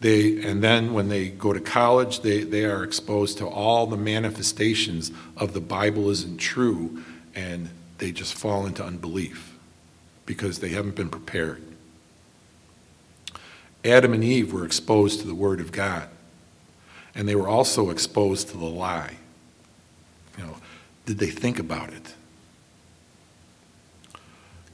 they, 0.00 0.42
and 0.42 0.62
then 0.62 0.92
when 0.92 1.08
they 1.08 1.28
go 1.28 1.52
to 1.52 1.60
college, 1.60 2.20
they, 2.20 2.42
they 2.42 2.64
are 2.64 2.84
exposed 2.84 3.38
to 3.38 3.46
all 3.46 3.86
the 3.86 3.96
manifestations 3.96 5.10
of 5.36 5.54
the 5.54 5.60
Bible 5.60 6.10
isn't 6.10 6.38
true, 6.38 7.02
and 7.34 7.70
they 8.04 8.12
just 8.12 8.34
fall 8.34 8.66
into 8.66 8.84
unbelief 8.84 9.56
because 10.26 10.58
they 10.58 10.68
haven't 10.68 10.94
been 10.94 11.08
prepared. 11.08 11.62
Adam 13.82 14.12
and 14.12 14.22
Eve 14.22 14.52
were 14.52 14.66
exposed 14.66 15.20
to 15.20 15.26
the 15.26 15.34
Word 15.34 15.58
of 15.58 15.72
God, 15.72 16.10
and 17.14 17.26
they 17.26 17.34
were 17.34 17.48
also 17.48 17.88
exposed 17.88 18.50
to 18.50 18.58
the 18.58 18.66
lie. 18.66 19.14
You 20.36 20.44
know, 20.44 20.56
did 21.06 21.16
they 21.16 21.30
think 21.30 21.58
about 21.58 21.94
it? 21.94 22.14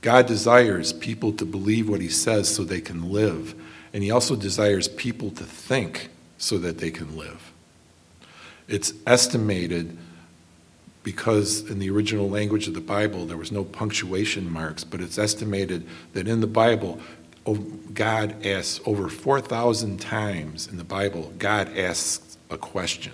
God 0.00 0.26
desires 0.26 0.92
people 0.92 1.32
to 1.34 1.44
believe 1.44 1.88
what 1.88 2.00
He 2.00 2.08
says 2.08 2.52
so 2.52 2.64
they 2.64 2.80
can 2.80 3.12
live, 3.12 3.54
and 3.92 4.02
He 4.02 4.10
also 4.10 4.34
desires 4.34 4.88
people 4.88 5.30
to 5.30 5.44
think 5.44 6.08
so 6.36 6.58
that 6.58 6.78
they 6.78 6.90
can 6.90 7.16
live. 7.16 7.52
It's 8.66 8.92
estimated 9.06 9.96
because 11.02 11.68
in 11.70 11.78
the 11.78 11.90
original 11.90 12.28
language 12.28 12.68
of 12.68 12.74
the 12.74 12.80
Bible 12.80 13.26
there 13.26 13.36
was 13.36 13.52
no 13.52 13.64
punctuation 13.64 14.50
marks, 14.50 14.84
but 14.84 15.00
it's 15.00 15.18
estimated 15.18 15.86
that 16.12 16.28
in 16.28 16.40
the 16.40 16.46
Bible 16.46 17.00
oh, 17.46 17.54
God 17.54 18.46
asks 18.46 18.80
over 18.86 19.08
4,000 19.08 20.00
times 20.00 20.66
in 20.68 20.76
the 20.76 20.84
Bible, 20.84 21.32
God 21.38 21.76
asks 21.76 22.36
a 22.50 22.58
question. 22.58 23.12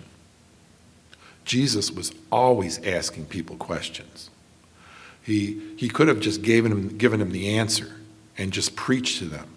Jesus 1.44 1.92
was 1.92 2.12
always 2.32 2.84
asking 2.84 3.26
people 3.26 3.56
questions. 3.56 4.30
He, 5.22 5.60
he 5.76 5.88
could 5.88 6.08
have 6.08 6.20
just 6.20 6.42
given 6.42 6.72
him, 6.72 6.98
given 6.98 7.20
him 7.20 7.30
the 7.30 7.56
answer 7.56 7.96
and 8.36 8.52
just 8.52 8.76
preached 8.76 9.18
to 9.18 9.26
them. 9.26 9.48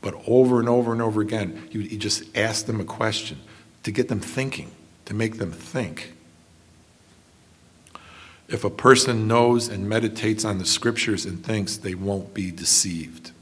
But 0.00 0.14
over 0.26 0.60
and 0.60 0.68
over 0.68 0.92
and 0.92 1.02
over 1.02 1.20
again, 1.20 1.68
he, 1.70 1.82
he 1.82 1.96
just 1.96 2.24
asked 2.36 2.66
them 2.66 2.80
a 2.80 2.84
question 2.84 3.38
to 3.82 3.90
get 3.90 4.08
them 4.08 4.20
thinking, 4.20 4.70
to 5.06 5.14
make 5.14 5.38
them 5.38 5.52
think. 5.52 6.14
If 8.48 8.64
a 8.64 8.70
person 8.70 9.28
knows 9.28 9.68
and 9.68 9.88
meditates 9.88 10.44
on 10.44 10.58
the 10.58 10.64
scriptures 10.64 11.26
and 11.26 11.44
thinks, 11.44 11.76
they 11.76 11.94
won't 11.94 12.32
be 12.32 12.50
deceived. 12.50 13.32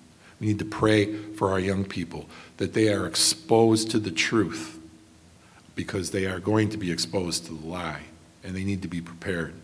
We 0.40 0.48
need 0.48 0.58
to 0.58 0.64
pray 0.64 1.14
for 1.14 1.52
our 1.52 1.60
young 1.60 1.84
people 1.84 2.26
that 2.56 2.74
they 2.74 2.92
are 2.92 3.06
exposed 3.06 3.90
to 3.92 3.98
the 3.98 4.10
truth 4.10 4.78
because 5.74 6.10
they 6.10 6.26
are 6.26 6.40
going 6.40 6.70
to 6.70 6.76
be 6.76 6.90
exposed 6.90 7.46
to 7.46 7.54
the 7.54 7.66
lie 7.66 8.02
and 8.42 8.54
they 8.54 8.64
need 8.64 8.82
to 8.82 8.88
be 8.88 9.00
prepared. 9.00 9.54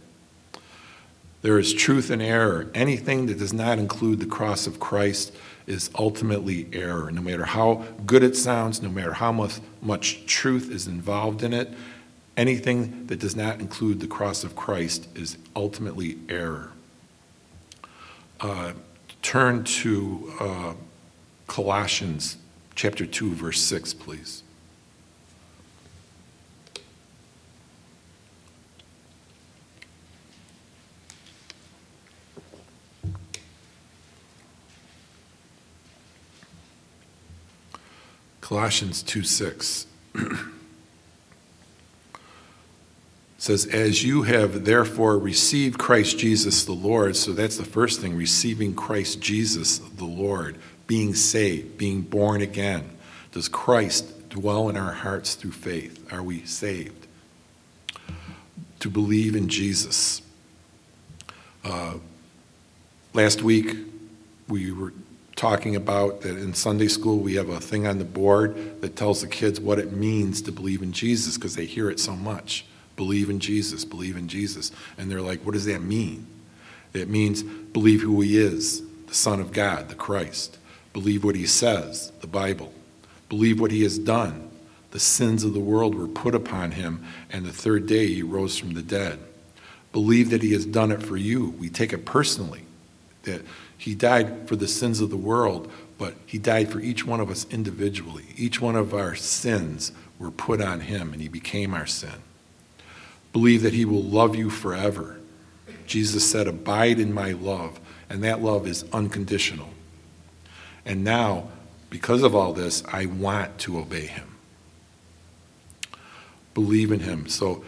There 1.43 1.59
is 1.59 1.75
truth 1.75 2.11
and 2.11 2.23
error. 2.23 2.71
Anything 2.73 3.27
that 3.27 3.39
does 3.39 3.53
not 3.53 3.81
include 3.81 4.21
the 4.21 4.27
cross 4.27 4.69
of 4.69 4.79
Christ 4.79 5.35
is 5.67 5.91
ultimately 5.97 6.69
error. 6.73 7.11
No 7.11 7.21
matter 7.21 7.45
how 7.45 7.85
good 8.07 8.23
it 8.23 8.37
sounds, 8.37 8.81
no 8.81 8.89
matter 8.89 9.15
how 9.15 9.33
much, 9.33 9.59
much 9.81 10.25
truth 10.27 10.71
is 10.71 10.87
involved 10.87 11.43
in 11.43 11.53
it, 11.53 11.73
anything 12.37 13.07
that 13.07 13.19
does 13.19 13.37
not 13.37 13.61
include 13.61 14.01
the 14.01 14.07
cross 14.07 14.45
of 14.45 14.57
Christ 14.57 15.09
is 15.15 15.39
ultimately 15.55 16.19
error. 16.29 16.73
Uh, 18.41 18.73
turn 19.21 19.65
to 19.65 20.33
uh, 20.41 20.75
Colossians 21.47 22.39
chapter 22.75 23.07
2, 23.07 23.35
verse 23.35 23.61
6, 23.61 23.95
please. 23.95 24.43
Colossians 38.41 39.03
2 39.05 39.23
6 39.23 39.87
says, 43.43 43.67
As 43.67 44.05
you 44.05 44.23
have 44.23 44.65
therefore 44.65 45.19
received 45.19 45.77
Christ 45.77 46.17
Jesus 46.17 46.65
the 46.65 46.73
Lord, 46.73 47.17
so 47.17 47.33
that's 47.33 47.57
the 47.57 47.65
first 47.65 48.01
thing, 48.01 48.17
receiving 48.17 48.73
Christ 48.73 49.21
Jesus 49.21 49.79
the 49.79 50.05
Lord, 50.05 50.59
being 50.87 51.13
saved, 51.13 51.77
being 51.77 52.03
born 52.03 52.41
again. 52.41 52.89
Does 53.33 53.49
Christ 53.49 54.29
dwell 54.29 54.69
in 54.69 54.77
our 54.77 54.93
hearts 54.93 55.35
through 55.35 55.51
faith? 55.51 56.13
Are 56.13 56.23
we 56.23 56.45
saved? 56.45 57.09
To 58.79 58.89
believe 58.89 59.35
in 59.35 59.49
Jesus. 59.49 60.23
Uh, 61.65 61.95
last 63.13 63.43
week, 63.43 63.77
we 64.47 64.71
were 64.71 64.93
talking 65.35 65.75
about 65.75 66.21
that 66.21 66.37
in 66.37 66.55
Sunday 66.55 66.87
school 66.87 67.19
we 67.19 67.35
have 67.35 67.49
a 67.49 67.59
thing 67.59 67.89
on 67.89 67.99
the 67.99 68.05
board 68.05 68.81
that 68.83 68.95
tells 68.95 69.21
the 69.21 69.27
kids 69.27 69.59
what 69.59 69.81
it 69.81 69.91
means 69.91 70.43
to 70.43 70.53
believe 70.53 70.81
in 70.81 70.93
Jesus 70.93 71.37
because 71.37 71.57
they 71.57 71.67
hear 71.67 71.91
it 71.91 71.99
so 71.99 72.15
much. 72.15 72.67
Believe 72.97 73.31
in 73.31 73.41
Jesus, 73.41 73.85
believe 73.85 74.17
in 74.17 74.29
Jesus. 74.29 74.73
And 74.99 75.11
they're 75.11 75.21
like, 75.21 75.45
what 75.45 75.53
does 75.53 75.65
that 75.67 75.83
mean? 75.83 76.27
It 76.93 77.09
means 77.09 77.43
believe 77.43 78.03
who 78.03 78.21
he 78.21 78.39
is, 78.39 78.83
the 79.07 79.15
Son 79.15 79.41
of 79.41 79.53
God, 79.53 79.89
the 79.89 79.95
Christ. 79.95 80.59
Believe 80.93 81.25
what 81.25 81.37
he 81.37 81.47
says, 81.47 82.13
the 82.21 82.27
Bible. 82.27 82.73
Believe 83.29 83.61
what 83.61 83.71
he 83.71 83.83
has 83.83 83.99
done. 83.99 84.51
The 84.91 85.01
sins 85.01 85.43
of 85.43 85.55
the 85.55 85.61
world 85.61 85.95
were 85.95 86.07
put 86.07 86.35
upon 86.35 86.73
him, 86.73 87.07
and 87.31 87.47
the 87.47 87.53
third 87.53 87.87
day 87.87 88.09
he 88.09 88.23
rose 88.23 88.59
from 88.59 88.75
the 88.75 88.83
dead. 88.83 89.19
Believe 89.91 90.31
that 90.31 90.43
he 90.43 90.53
has 90.53 90.67
done 90.67 90.93
it 90.93 91.03
for 91.03 91.17
you. 91.17 91.51
We 91.59 91.71
take 91.71 91.93
it 91.93 92.05
personally 92.05 92.65
that 93.23 93.43
he 93.79 93.95
died 93.95 94.49
for 94.49 94.57
the 94.57 94.69
sins 94.69 95.01
of 95.01 95.11
the 95.11 95.17
world, 95.17 95.71
but 95.99 96.15
he 96.27 96.39
died 96.39 96.71
for 96.71 96.81
each 96.81 97.07
one 97.07 97.21
of 97.21 97.31
us 97.31 97.47
individually. 97.51 98.27
Each 98.37 98.61
one 98.61 98.77
of 98.77 98.93
our 98.93 99.15
sins 99.15 99.93
were 100.19 100.31
put 100.31 100.61
on 100.61 100.81
him, 100.81 101.13
and 101.13 101.23
he 101.23 101.29
became 101.29 101.75
our 101.75 101.87
sin. 101.87 102.23
Believe 103.33 103.63
that 103.63 103.73
he 103.73 103.85
will 103.85 104.03
love 104.03 104.37
you 104.37 104.51
forever. 104.51 105.19
Jesus 105.87 106.31
said, 106.31 106.47
Abide 106.47 106.99
in 106.99 107.13
my 107.13 107.33
love, 107.33 107.81
and 108.09 108.23
that 108.25 108.43
love 108.43 108.67
is 108.67 108.85
unconditional. 108.93 109.69
And 110.85 111.05
now, 111.05 111.49
because 111.91 112.23
of 112.23 112.35
all 112.35 112.53
this, 112.53 112.83
I 112.93 113.07
want 113.07 113.59
to 113.59 113.79
obey 113.79 114.07
him. 114.07 114.37
Believe 116.55 116.93
in 116.93 117.01
him. 117.01 117.29
So 117.29 117.65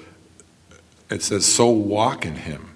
it 1.11 1.22
says, 1.22 1.46
So 1.46 1.68
walk 1.68 2.27
in 2.27 2.37
him. 2.37 2.70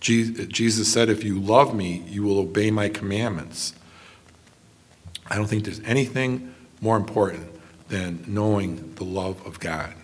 Jesus 0.00 0.92
said, 0.92 1.08
If 1.08 1.24
you 1.24 1.38
love 1.38 1.74
me, 1.74 2.04
you 2.06 2.22
will 2.22 2.38
obey 2.38 2.70
my 2.70 2.88
commandments. 2.88 3.74
I 5.26 5.36
don't 5.36 5.46
think 5.46 5.64
there's 5.64 5.80
anything 5.80 6.54
more 6.80 6.96
important 6.96 7.48
than 7.88 8.24
knowing 8.26 8.94
the 8.94 9.04
love 9.04 9.44
of 9.46 9.60
God. 9.60 9.94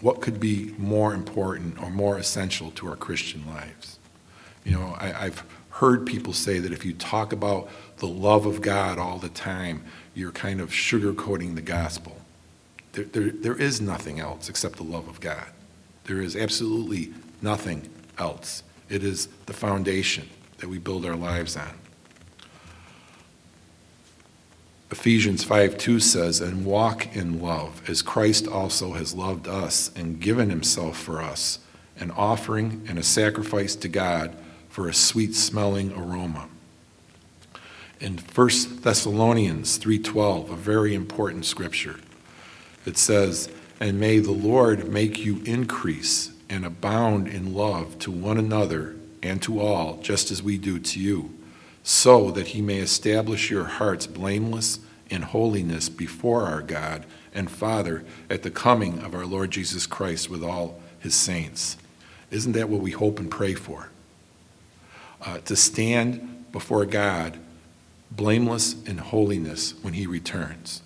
What 0.00 0.20
could 0.20 0.40
be 0.40 0.74
more 0.78 1.12
important 1.12 1.80
or 1.82 1.90
more 1.90 2.18
essential 2.18 2.70
to 2.72 2.88
our 2.88 2.96
Christian 2.96 3.46
lives? 3.46 3.98
You 4.64 4.72
know, 4.72 4.96
I, 4.98 5.24
have 5.24 5.44
heard 5.70 6.06
people 6.06 6.32
say 6.32 6.58
that 6.58 6.72
if 6.72 6.84
you 6.84 6.92
talk 6.92 7.32
about 7.32 7.68
the 7.98 8.06
love 8.06 8.46
of 8.46 8.62
God 8.62 8.98
all 8.98 9.18
the 9.18 9.28
time, 9.28 9.84
you're 10.14 10.32
kind 10.32 10.60
of 10.60 10.70
sugarcoating 10.70 11.54
the 11.54 11.62
gospel. 11.62 12.16
There, 12.92 13.04
there, 13.04 13.30
there 13.30 13.56
is 13.56 13.80
nothing 13.80 14.20
else 14.20 14.48
except 14.48 14.76
the 14.76 14.84
love 14.84 15.08
of 15.08 15.20
God. 15.20 15.46
There 16.04 16.20
is 16.20 16.36
absolutely 16.36 17.12
nothing 17.40 17.88
else. 18.18 18.62
It 18.88 19.04
is 19.04 19.28
the 19.46 19.52
foundation 19.52 20.28
that 20.58 20.68
we 20.68 20.78
build 20.78 21.06
our 21.06 21.16
lives 21.16 21.56
on. 21.56 21.79
Ephesians 24.90 25.44
5 25.44 25.78
2 25.78 26.00
says, 26.00 26.40
And 26.40 26.64
walk 26.64 27.14
in 27.14 27.40
love, 27.40 27.88
as 27.88 28.02
Christ 28.02 28.48
also 28.48 28.94
has 28.94 29.14
loved 29.14 29.46
us 29.46 29.92
and 29.94 30.20
given 30.20 30.50
himself 30.50 30.98
for 30.98 31.22
us, 31.22 31.60
an 31.98 32.10
offering 32.12 32.84
and 32.88 32.98
a 32.98 33.02
sacrifice 33.04 33.76
to 33.76 33.88
God 33.88 34.34
for 34.68 34.88
a 34.88 34.94
sweet 34.94 35.34
smelling 35.36 35.92
aroma. 35.92 36.48
In 38.00 38.18
1 38.18 38.82
Thessalonians 38.82 39.78
3:12, 39.78 40.50
a 40.50 40.56
very 40.56 40.94
important 40.94 41.44
scripture, 41.44 42.00
it 42.84 42.98
says, 42.98 43.48
And 43.78 44.00
may 44.00 44.18
the 44.18 44.32
Lord 44.32 44.90
make 44.90 45.24
you 45.24 45.40
increase 45.44 46.32
and 46.48 46.64
abound 46.64 47.28
in 47.28 47.54
love 47.54 47.98
to 48.00 48.10
one 48.10 48.38
another 48.38 48.96
and 49.22 49.40
to 49.42 49.60
all, 49.60 50.00
just 50.02 50.32
as 50.32 50.42
we 50.42 50.58
do 50.58 50.78
to 50.80 50.98
you, 50.98 51.30
so 51.90 52.30
that 52.30 52.46
he 52.46 52.62
may 52.62 52.78
establish 52.78 53.50
your 53.50 53.64
hearts 53.64 54.06
blameless 54.06 54.78
in 55.08 55.22
holiness 55.22 55.88
before 55.88 56.44
our 56.44 56.62
God 56.62 57.04
and 57.34 57.50
Father 57.50 58.04
at 58.30 58.44
the 58.44 58.50
coming 58.50 59.00
of 59.00 59.12
our 59.12 59.26
Lord 59.26 59.50
Jesus 59.50 59.88
Christ 59.88 60.30
with 60.30 60.44
all 60.44 60.80
his 61.00 61.16
saints. 61.16 61.76
Isn't 62.30 62.52
that 62.52 62.68
what 62.68 62.80
we 62.80 62.92
hope 62.92 63.18
and 63.18 63.28
pray 63.28 63.54
for? 63.54 63.88
Uh, 65.20 65.38
to 65.38 65.56
stand 65.56 66.44
before 66.52 66.86
God 66.86 67.40
blameless 68.12 68.80
in 68.84 68.98
holiness 68.98 69.74
when 69.82 69.94
he 69.94 70.06
returns. 70.06 70.82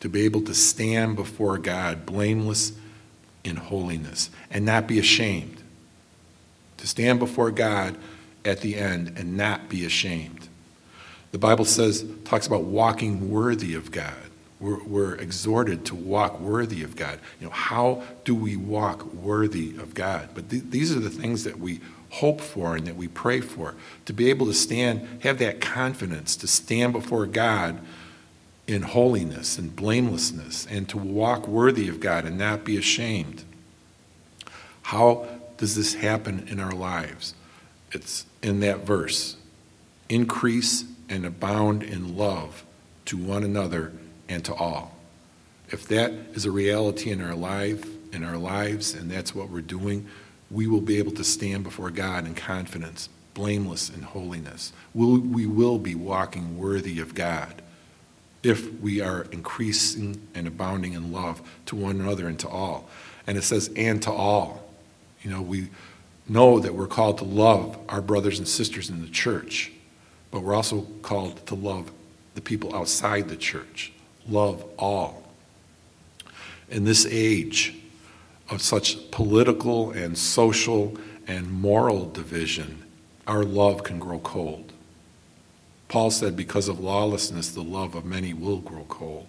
To 0.00 0.08
be 0.08 0.22
able 0.22 0.42
to 0.42 0.54
stand 0.54 1.14
before 1.14 1.58
God 1.58 2.04
blameless 2.04 2.72
in 3.44 3.54
holiness 3.54 4.30
and 4.50 4.64
not 4.64 4.88
be 4.88 4.98
ashamed. 4.98 5.62
To 6.78 6.88
stand 6.88 7.20
before 7.20 7.52
God 7.52 7.96
at 8.44 8.60
the 8.60 8.76
end 8.76 9.14
and 9.16 9.36
not 9.36 9.68
be 9.68 9.84
ashamed. 9.84 10.48
The 11.32 11.38
Bible 11.38 11.64
says, 11.64 12.04
talks 12.24 12.46
about 12.46 12.62
walking 12.62 13.30
worthy 13.30 13.74
of 13.74 13.90
God. 13.90 14.14
We're, 14.60 14.82
we're, 14.84 15.14
exhorted 15.16 15.84
to 15.86 15.94
walk 15.94 16.40
worthy 16.40 16.84
of 16.84 16.96
God. 16.96 17.18
You 17.40 17.48
know, 17.48 17.52
how 17.52 18.04
do 18.24 18.34
we 18.34 18.56
walk 18.56 19.12
worthy 19.12 19.70
of 19.78 19.94
God? 19.94 20.28
But 20.32 20.48
th- 20.48 20.62
these 20.70 20.96
are 20.96 21.00
the 21.00 21.10
things 21.10 21.44
that 21.44 21.58
we 21.58 21.80
hope 22.10 22.40
for 22.40 22.76
and 22.76 22.86
that 22.86 22.96
we 22.96 23.08
pray 23.08 23.40
for. 23.40 23.74
To 24.06 24.12
be 24.12 24.30
able 24.30 24.46
to 24.46 24.54
stand, 24.54 25.22
have 25.22 25.38
that 25.38 25.60
confidence 25.60 26.36
to 26.36 26.46
stand 26.46 26.92
before 26.92 27.26
God 27.26 27.80
in 28.66 28.82
holiness 28.82 29.58
and 29.58 29.74
blamelessness 29.74 30.66
and 30.70 30.88
to 30.88 30.98
walk 30.98 31.48
worthy 31.48 31.88
of 31.88 32.00
God 32.00 32.24
and 32.24 32.38
not 32.38 32.64
be 32.64 32.76
ashamed. 32.76 33.42
How 34.82 35.26
does 35.56 35.74
this 35.74 35.94
happen 35.94 36.46
in 36.48 36.60
our 36.60 36.72
lives? 36.72 37.34
It's 37.94 38.26
in 38.42 38.60
that 38.60 38.80
verse 38.80 39.36
increase 40.10 40.84
and 41.08 41.24
abound 41.24 41.82
in 41.82 42.16
love 42.16 42.64
to 43.06 43.16
one 43.16 43.42
another 43.42 43.92
and 44.28 44.44
to 44.44 44.54
all. 44.54 44.94
If 45.70 45.88
that 45.88 46.12
is 46.34 46.44
a 46.44 46.50
reality 46.50 47.10
in 47.10 47.22
our 47.22 47.34
life, 47.34 47.84
in 48.12 48.22
our 48.22 48.36
lives, 48.36 48.94
and 48.94 49.10
that's 49.10 49.34
what 49.34 49.48
we're 49.48 49.60
doing, 49.60 50.06
we 50.50 50.66
will 50.66 50.80
be 50.80 50.98
able 50.98 51.12
to 51.12 51.24
stand 51.24 51.64
before 51.64 51.90
God 51.90 52.26
in 52.26 52.34
confidence, 52.34 53.08
blameless 53.32 53.88
in 53.88 54.02
holiness. 54.02 54.72
We'll, 54.92 55.18
we 55.18 55.46
will 55.46 55.78
be 55.78 55.94
walking 55.94 56.58
worthy 56.58 57.00
of 57.00 57.14
God 57.14 57.62
if 58.42 58.78
we 58.80 59.00
are 59.00 59.26
increasing 59.32 60.20
and 60.34 60.46
abounding 60.46 60.92
in 60.92 61.12
love 61.12 61.40
to 61.66 61.76
one 61.76 62.00
another 62.00 62.28
and 62.28 62.38
to 62.40 62.48
all. 62.48 62.88
And 63.26 63.38
it 63.38 63.42
says, 63.42 63.70
and 63.74 64.02
to 64.02 64.12
all. 64.12 64.62
You 65.22 65.30
know, 65.30 65.40
we 65.40 65.68
know 66.28 66.58
that 66.58 66.74
we're 66.74 66.86
called 66.86 67.18
to 67.18 67.24
love 67.24 67.78
our 67.88 68.00
brothers 68.00 68.38
and 68.38 68.48
sisters 68.48 68.88
in 68.88 69.02
the 69.02 69.10
church, 69.10 69.72
but 70.30 70.40
we're 70.40 70.54
also 70.54 70.82
called 71.02 71.46
to 71.46 71.54
love 71.54 71.90
the 72.34 72.40
people 72.40 72.74
outside 72.74 73.28
the 73.28 73.36
church. 73.36 73.92
Love 74.28 74.64
all. 74.78 75.22
In 76.70 76.84
this 76.84 77.06
age 77.06 77.74
of 78.48 78.62
such 78.62 79.10
political 79.10 79.90
and 79.90 80.16
social 80.16 80.96
and 81.26 81.50
moral 81.50 82.10
division, 82.10 82.82
our 83.26 83.44
love 83.44 83.84
can 83.84 83.98
grow 83.98 84.18
cold. 84.18 84.72
Paul 85.88 86.10
said, 86.10 86.36
because 86.36 86.68
of 86.68 86.80
lawlessness, 86.80 87.50
the 87.50 87.62
love 87.62 87.94
of 87.94 88.04
many 88.04 88.34
will 88.34 88.58
grow 88.58 88.84
cold. 88.88 89.28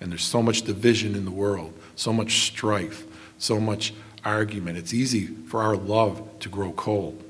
And 0.00 0.10
there's 0.10 0.24
so 0.24 0.42
much 0.42 0.62
division 0.62 1.14
in 1.14 1.24
the 1.24 1.30
world, 1.30 1.72
so 1.94 2.12
much 2.12 2.42
strife, 2.42 3.04
so 3.38 3.58
much 3.60 3.94
argument. 4.24 4.78
It's 4.78 4.94
easy 4.94 5.26
for 5.26 5.62
our 5.62 5.76
love 5.76 6.38
to 6.40 6.48
grow 6.48 6.72
cold. 6.72 7.22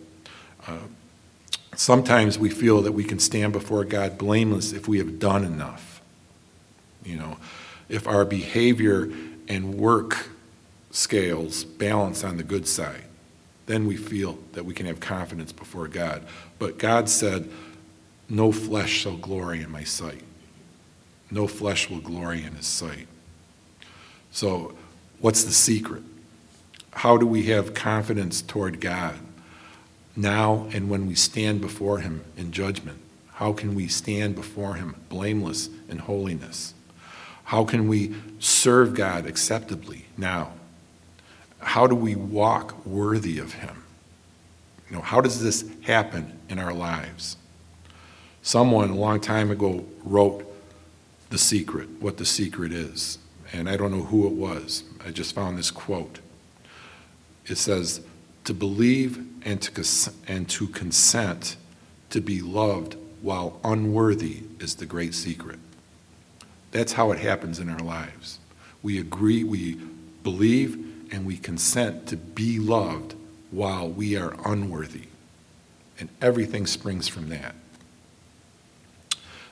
Uh, 0.67 0.79
sometimes 1.75 2.39
we 2.39 2.51
feel 2.51 2.83
that 2.83 2.93
we 2.93 3.05
can 3.05 3.19
stand 3.19 3.53
before 3.53 3.85
God 3.85 4.19
blameless 4.19 4.73
if 4.73 4.89
we 4.89 4.99
have 4.99 5.19
done 5.19 5.45
enough. 5.45 6.01
You 7.05 7.17
know, 7.17 7.37
if 7.89 8.07
our 8.07 8.25
behavior 8.25 9.11
and 9.49 9.75
work 9.75 10.29
scales 10.91 11.65
balance 11.65 12.23
on 12.23 12.37
the 12.37 12.43
good 12.43 12.69
side, 12.69 13.05
then 13.67 13.87
we 13.87 13.97
feel 13.97 14.39
that 14.53 14.65
we 14.65 14.75
can 14.75 14.87
have 14.87 15.01
confidence 15.01 15.53
before 15.53 15.89
God. 15.89 16.23
But 16.59 16.79
God 16.79 17.09
said, 17.09 17.49
No 18.29 18.53
flesh 18.53 18.91
shall 18.91 19.17
glory 19.17 19.63
in 19.63 19.71
my 19.71 19.85
sight. 19.85 20.23
No 21.31 21.47
flesh 21.47 21.89
will 21.89 22.01
glory 22.01 22.45
in 22.45 22.55
his 22.55 22.67
sight. 22.67 23.09
So, 24.31 24.75
what's 25.21 25.45
the 25.45 25.53
secret? 25.53 26.03
How 26.93 27.17
do 27.17 27.27
we 27.27 27.45
have 27.45 27.75
confidence 27.75 28.43
toward 28.43 28.81
God 28.81 29.19
now 30.15 30.69
and 30.73 30.89
when 30.89 31.07
we 31.07 31.15
stand 31.15 31.61
before 31.61 31.99
Him 31.99 32.25
in 32.37 32.53
judgment? 32.53 32.99
How 33.35 33.53
can 33.53 33.75
we 33.75 33.89
stand 33.89 34.35
before 34.35 34.75
Him 34.75 34.95
blameless 35.09 35.69
in 35.89 35.99
holiness? 35.99 36.75
How 37.45 37.65
can 37.65 37.89
we 37.89 38.15
serve 38.39 38.95
God 38.95 39.27
acceptably 39.27 40.07
now? 40.17 40.53
How 41.59 41.87
do 41.87 41.95
we 41.95 42.15
walk 42.15 42.87
worthy 42.87 43.39
of 43.39 43.55
Him? 43.55 43.83
You 44.89 44.97
know, 44.97 45.03
how 45.03 45.21
does 45.21 45.43
this 45.43 45.65
happen 45.83 46.39
in 46.49 46.59
our 46.59 46.73
lives? 46.73 47.37
Someone 48.43 48.91
a 48.91 48.97
long 48.97 49.21
time 49.21 49.51
ago 49.51 49.85
wrote 50.05 50.45
The 51.31 51.39
Secret, 51.39 51.89
what 52.01 52.19
the 52.19 52.27
secret 52.27 52.73
is. 52.73 53.19
And 53.53 53.69
I 53.69 53.77
don't 53.77 53.91
know 53.91 54.05
who 54.05 54.27
it 54.27 54.33
was. 54.33 54.85
I 55.05 55.11
just 55.11 55.35
found 55.35 55.57
this 55.57 55.71
quote 55.71 56.21
it 57.47 57.57
says, 57.59 58.01
to 58.45 58.55
believe 58.55 59.25
and 59.45 59.61
to, 59.63 60.11
and 60.27 60.49
to 60.51 60.67
consent 60.69 61.57
to 62.11 62.21
be 62.21 62.41
loved 62.41 62.97
while 63.21 63.61
unworthy 63.65 64.43
is 64.59 64.77
the 64.77 64.87
great 64.87 65.15
secret. 65.15 65.59
That's 66.73 66.93
how 66.93 67.13
it 67.13 67.19
happens 67.19 67.59
in 67.59 67.69
our 67.69 67.79
lives. 67.79 68.39
We 68.83 68.99
agree, 68.99 69.45
we 69.45 69.79
believe, 70.23 70.75
and 71.13 71.27
we 71.27 71.37
consent 71.37 72.07
to 72.09 72.17
be 72.17 72.59
loved 72.59 73.15
while 73.51 73.89
we 73.89 74.17
are 74.17 74.35
unworthy. 74.45 75.09
And 76.01 76.09
everything 76.21 76.67
springs 76.67 77.07
from 77.07 77.29
that. 77.29 77.55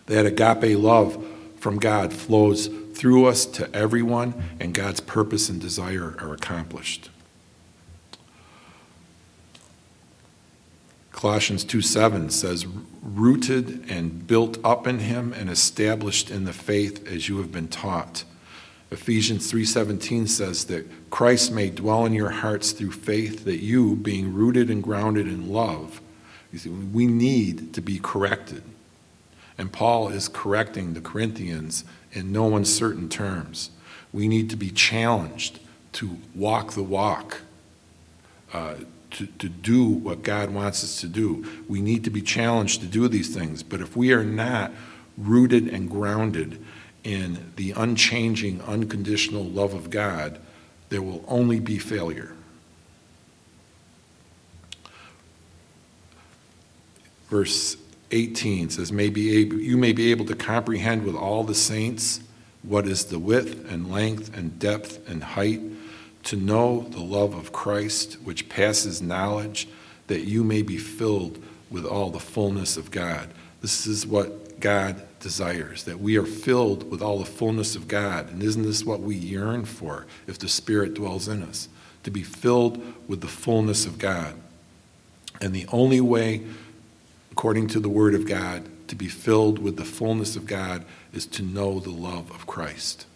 That 0.07 0.27
agape 0.27 0.79
love 0.79 1.25
from 1.59 1.79
God 1.79 2.13
flows 2.13 2.69
through 2.95 3.27
us 3.27 3.47
to 3.47 3.73
everyone, 3.75 4.35
and 4.59 4.75
God's 4.75 5.01
purpose 5.01 5.49
and 5.49 5.61
desire 5.61 6.17
are 6.19 6.33
accomplished. 6.33 7.10
Colossians 11.21 11.65
2 11.65 11.83
7 11.83 12.31
says, 12.31 12.67
rooted 13.03 13.91
and 13.91 14.27
built 14.27 14.59
up 14.65 14.87
in 14.87 15.01
him 15.01 15.33
and 15.33 15.51
established 15.51 16.31
in 16.31 16.45
the 16.45 16.53
faith 16.53 17.07
as 17.07 17.29
you 17.29 17.39
have 17.39 17.53
been 17.53 17.69
taught. 17.69 18.25
Ephesians 18.91 19.51
3:17 19.51 20.27
says 20.27 20.65
that 20.65 21.11
Christ 21.11 21.53
may 21.53 21.71
dwell 21.71 22.05
in 22.07 22.13
your 22.13 22.31
hearts 22.31 22.73
through 22.73 22.91
faith 22.91 23.45
that 23.45 23.63
you 23.63 23.95
being 23.95 24.35
rooted 24.35 24.69
and 24.69 24.83
grounded 24.83 25.29
in 25.29 25.49
love 25.49 26.01
you 26.53 26.59
see, 26.59 26.71
we 26.71 27.07
need 27.07 27.73
to 27.75 27.81
be 27.81 27.99
corrected. 27.99 28.63
And 29.57 29.73
Paul 29.73 30.09
is 30.09 30.29
correcting 30.29 30.95
the 30.95 31.01
Corinthians 31.01 31.85
in 32.13 32.33
no 32.33 32.57
uncertain 32.57 33.09
terms. 33.09 33.71
We 34.13 34.27
need 34.27 34.51
to 34.51 34.57
be 34.57 34.71
challenged 34.71 35.61
to 35.93 36.19
walk 36.35 36.73
the 36.73 36.83
walk, 36.83 37.43
uh, 38.53 38.77
to, 39.13 39.27
to 39.27 39.49
do 39.49 39.85
what 39.85 40.23
God 40.23 40.51
wants 40.51 40.85
us 40.85 41.01
to 41.01 41.09
do. 41.09 41.45
We 41.69 41.81
need 41.81 42.05
to 42.05 42.11
be 42.11 42.23
challenged 42.23 42.81
to 42.81 42.87
do 42.87 43.09
these 43.09 43.35
things. 43.35 43.63
But 43.63 43.81
if 43.81 43.97
we 43.97 44.13
are 44.13 44.25
not 44.25 44.73
rooted 45.17 45.69
and 45.69 45.91
grounded 45.91 46.65
in 47.05 47.53
the 47.57 47.73
unchanging, 47.73 48.61
unconditional 48.63 49.45
love 49.45 49.75
of 49.75 49.91
God, 49.91 50.41
there 50.89 51.03
will 51.03 51.25
only 51.29 51.61
be 51.61 51.79
failure. 51.79 52.33
Verse 57.29 57.77
18 58.11 58.71
says, 58.71 58.91
may 58.91 59.09
be 59.09 59.37
able, 59.39 59.59
You 59.59 59.77
may 59.77 59.93
be 59.93 60.11
able 60.11 60.27
to 60.27 60.35
comprehend 60.35 61.05
with 61.05 61.15
all 61.15 61.45
the 61.45 61.55
saints 61.55 62.21
what 62.63 62.87
is 62.87 63.07
the 63.07 63.19
width 63.19 63.71
and 63.71 63.91
length 63.91 64.37
and 64.37 64.59
depth 64.59 65.09
and 65.09 65.23
height 65.23 65.61
to 66.25 66.37
know 66.37 66.87
the 66.91 67.01
love 67.01 67.35
of 67.35 67.53
Christ, 67.53 68.15
which 68.23 68.49
passes 68.49 69.01
knowledge, 69.01 69.69
that 70.07 70.25
you 70.25 70.45
may 70.45 70.63
be 70.63 70.79
filled 70.79 71.43
with 71.71 71.85
all 71.85 72.11
the 72.11 72.21
fullness 72.21 72.77
of 72.77 72.91
God. 72.91 73.31
This 73.63 73.87
is 73.87 74.07
what 74.07 74.61
God 74.61 75.03
desires, 75.21 75.85
that 75.85 76.01
we 76.01 76.17
are 76.17 76.25
filled 76.25 76.91
with 76.91 77.03
all 77.03 77.19
the 77.19 77.25
fullness 77.25 77.77
of 77.77 77.89
God. 77.89 78.31
And 78.31 78.43
isn't 78.43 78.63
this 78.63 78.85
what 78.85 79.01
we 79.01 79.15
yearn 79.15 79.65
for 79.65 80.07
if 80.27 80.39
the 80.39 80.49
Spirit 80.49 80.95
dwells 80.95 81.29
in 81.29 81.43
us? 81.43 81.69
To 82.05 82.11
be 82.11 82.23
filled 82.23 82.83
with 83.09 83.21
the 83.21 83.29
fullness 83.29 83.87
of 83.87 83.99
God. 83.99 84.35
And 85.41 85.55
the 85.55 85.67
only 85.73 86.01
way, 86.01 86.43
according 87.33 87.69
to 87.69 87.81
the 87.81 87.89
Word 87.89 88.15
of 88.15 88.27
God, 88.27 88.69
to 88.89 88.97
be 88.97 89.09
filled 89.09 89.59
with 89.59 89.77
the 89.77 89.85
fullness 89.85 90.37
of 90.37 90.47
God 90.47 90.85
is 91.13 91.27
to 91.27 91.43
know 91.43 91.79
the 91.79 91.91
love 91.91 92.31
of 92.31 92.47
Christ 92.47 93.07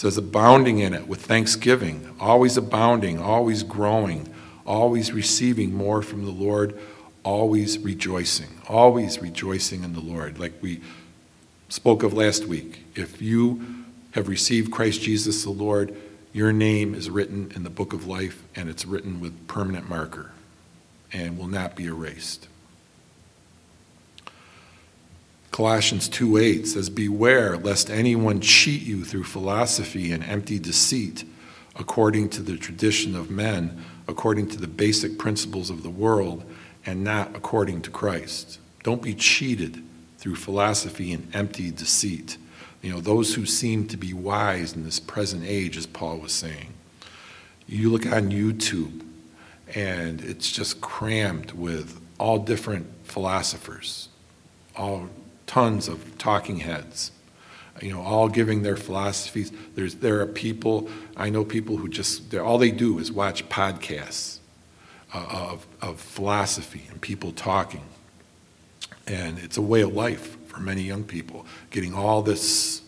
says 0.00 0.16
abounding 0.16 0.78
in 0.78 0.94
it 0.94 1.06
with 1.06 1.20
thanksgiving, 1.20 2.16
always 2.18 2.56
abounding, 2.56 3.20
always 3.20 3.62
growing, 3.62 4.26
always 4.64 5.12
receiving 5.12 5.74
more 5.74 6.00
from 6.00 6.24
the 6.24 6.30
Lord, 6.30 6.74
always 7.22 7.78
rejoicing, 7.78 8.48
always 8.66 9.20
rejoicing 9.20 9.84
in 9.84 9.92
the 9.92 10.00
Lord. 10.00 10.38
Like 10.38 10.54
we 10.62 10.80
spoke 11.68 12.02
of 12.02 12.14
last 12.14 12.46
week, 12.46 12.82
if 12.94 13.20
you 13.20 13.84
have 14.12 14.26
received 14.26 14.72
Christ 14.72 15.02
Jesus 15.02 15.44
the 15.44 15.50
Lord, 15.50 15.94
your 16.32 16.50
name 16.50 16.94
is 16.94 17.10
written 17.10 17.52
in 17.54 17.62
the 17.62 17.68
book 17.68 17.92
of 17.92 18.06
life 18.06 18.42
and 18.56 18.70
it's 18.70 18.86
written 18.86 19.20
with 19.20 19.46
permanent 19.48 19.86
marker 19.86 20.30
and 21.12 21.36
will 21.36 21.46
not 21.46 21.76
be 21.76 21.84
erased. 21.84 22.48
Colossians 25.60 26.08
2:8 26.08 26.66
says, 26.66 26.88
Beware 26.88 27.58
lest 27.58 27.90
anyone 27.90 28.40
cheat 28.40 28.80
you 28.80 29.04
through 29.04 29.24
philosophy 29.24 30.10
and 30.10 30.24
empty 30.24 30.58
deceit, 30.58 31.24
according 31.76 32.30
to 32.30 32.40
the 32.40 32.56
tradition 32.56 33.14
of 33.14 33.30
men, 33.30 33.84
according 34.08 34.48
to 34.48 34.58
the 34.58 34.66
basic 34.66 35.18
principles 35.18 35.68
of 35.68 35.82
the 35.82 35.90
world, 35.90 36.44
and 36.86 37.04
not 37.04 37.36
according 37.36 37.82
to 37.82 37.90
Christ. 37.90 38.58
Don't 38.84 39.02
be 39.02 39.12
cheated 39.12 39.84
through 40.16 40.36
philosophy 40.36 41.12
and 41.12 41.28
empty 41.36 41.70
deceit. 41.70 42.38
You 42.80 42.92
know, 42.92 43.00
those 43.02 43.34
who 43.34 43.44
seem 43.44 43.86
to 43.88 43.98
be 43.98 44.14
wise 44.14 44.72
in 44.72 44.84
this 44.84 44.98
present 44.98 45.44
age, 45.44 45.76
as 45.76 45.84
Paul 45.84 46.20
was 46.20 46.32
saying. 46.32 46.72
You 47.66 47.90
look 47.90 48.06
on 48.06 48.30
YouTube, 48.30 49.02
and 49.74 50.22
it's 50.22 50.50
just 50.50 50.80
crammed 50.80 51.52
with 51.52 52.00
all 52.18 52.38
different 52.38 52.86
philosophers, 53.04 54.08
all 54.74 55.10
tons 55.50 55.88
of 55.88 56.16
talking 56.16 56.58
heads, 56.60 57.10
you 57.82 57.92
know, 57.92 58.00
all 58.00 58.28
giving 58.28 58.62
their 58.62 58.76
philosophies. 58.76 59.50
There's, 59.74 59.96
there 59.96 60.20
are 60.20 60.26
people, 60.26 60.88
I 61.16 61.28
know 61.28 61.44
people 61.44 61.76
who 61.76 61.88
just, 61.88 62.32
all 62.36 62.56
they 62.56 62.70
do 62.70 63.00
is 63.00 63.10
watch 63.10 63.48
podcasts 63.48 64.38
uh, 65.12 65.26
of, 65.28 65.66
of 65.82 65.98
philosophy 65.98 66.86
and 66.88 67.00
people 67.00 67.32
talking. 67.32 67.82
And 69.08 69.40
it's 69.40 69.56
a 69.56 69.62
way 69.62 69.80
of 69.80 69.92
life 69.92 70.36
for 70.46 70.60
many 70.60 70.82
young 70.82 71.02
people, 71.02 71.46
getting 71.72 71.94
all 71.94 72.22
this 72.22 72.82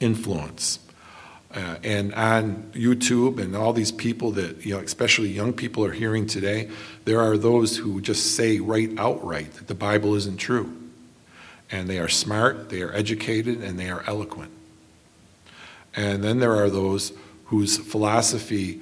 influence. 0.00 0.80
Uh, 1.54 1.76
and 1.82 2.12
on 2.12 2.70
YouTube 2.74 3.40
and 3.40 3.56
all 3.56 3.72
these 3.72 3.92
people 3.92 4.32
that, 4.32 4.66
you 4.66 4.74
know, 4.74 4.80
especially 4.80 5.30
young 5.30 5.54
people 5.54 5.82
are 5.82 5.92
hearing 5.92 6.26
today, 6.26 6.68
there 7.06 7.22
are 7.22 7.38
those 7.38 7.78
who 7.78 8.02
just 8.02 8.36
say 8.36 8.60
right 8.60 8.90
outright 8.98 9.54
that 9.54 9.66
the 9.66 9.74
Bible 9.74 10.14
isn't 10.14 10.36
true 10.36 10.83
and 11.74 11.88
they 11.88 11.98
are 11.98 12.08
smart, 12.08 12.68
they 12.68 12.82
are 12.82 12.92
educated, 12.92 13.60
and 13.60 13.76
they 13.76 13.90
are 13.90 14.04
eloquent. 14.06 14.52
And 15.96 16.22
then 16.22 16.38
there 16.38 16.54
are 16.54 16.70
those 16.70 17.12
whose 17.46 17.76
philosophy 17.76 18.80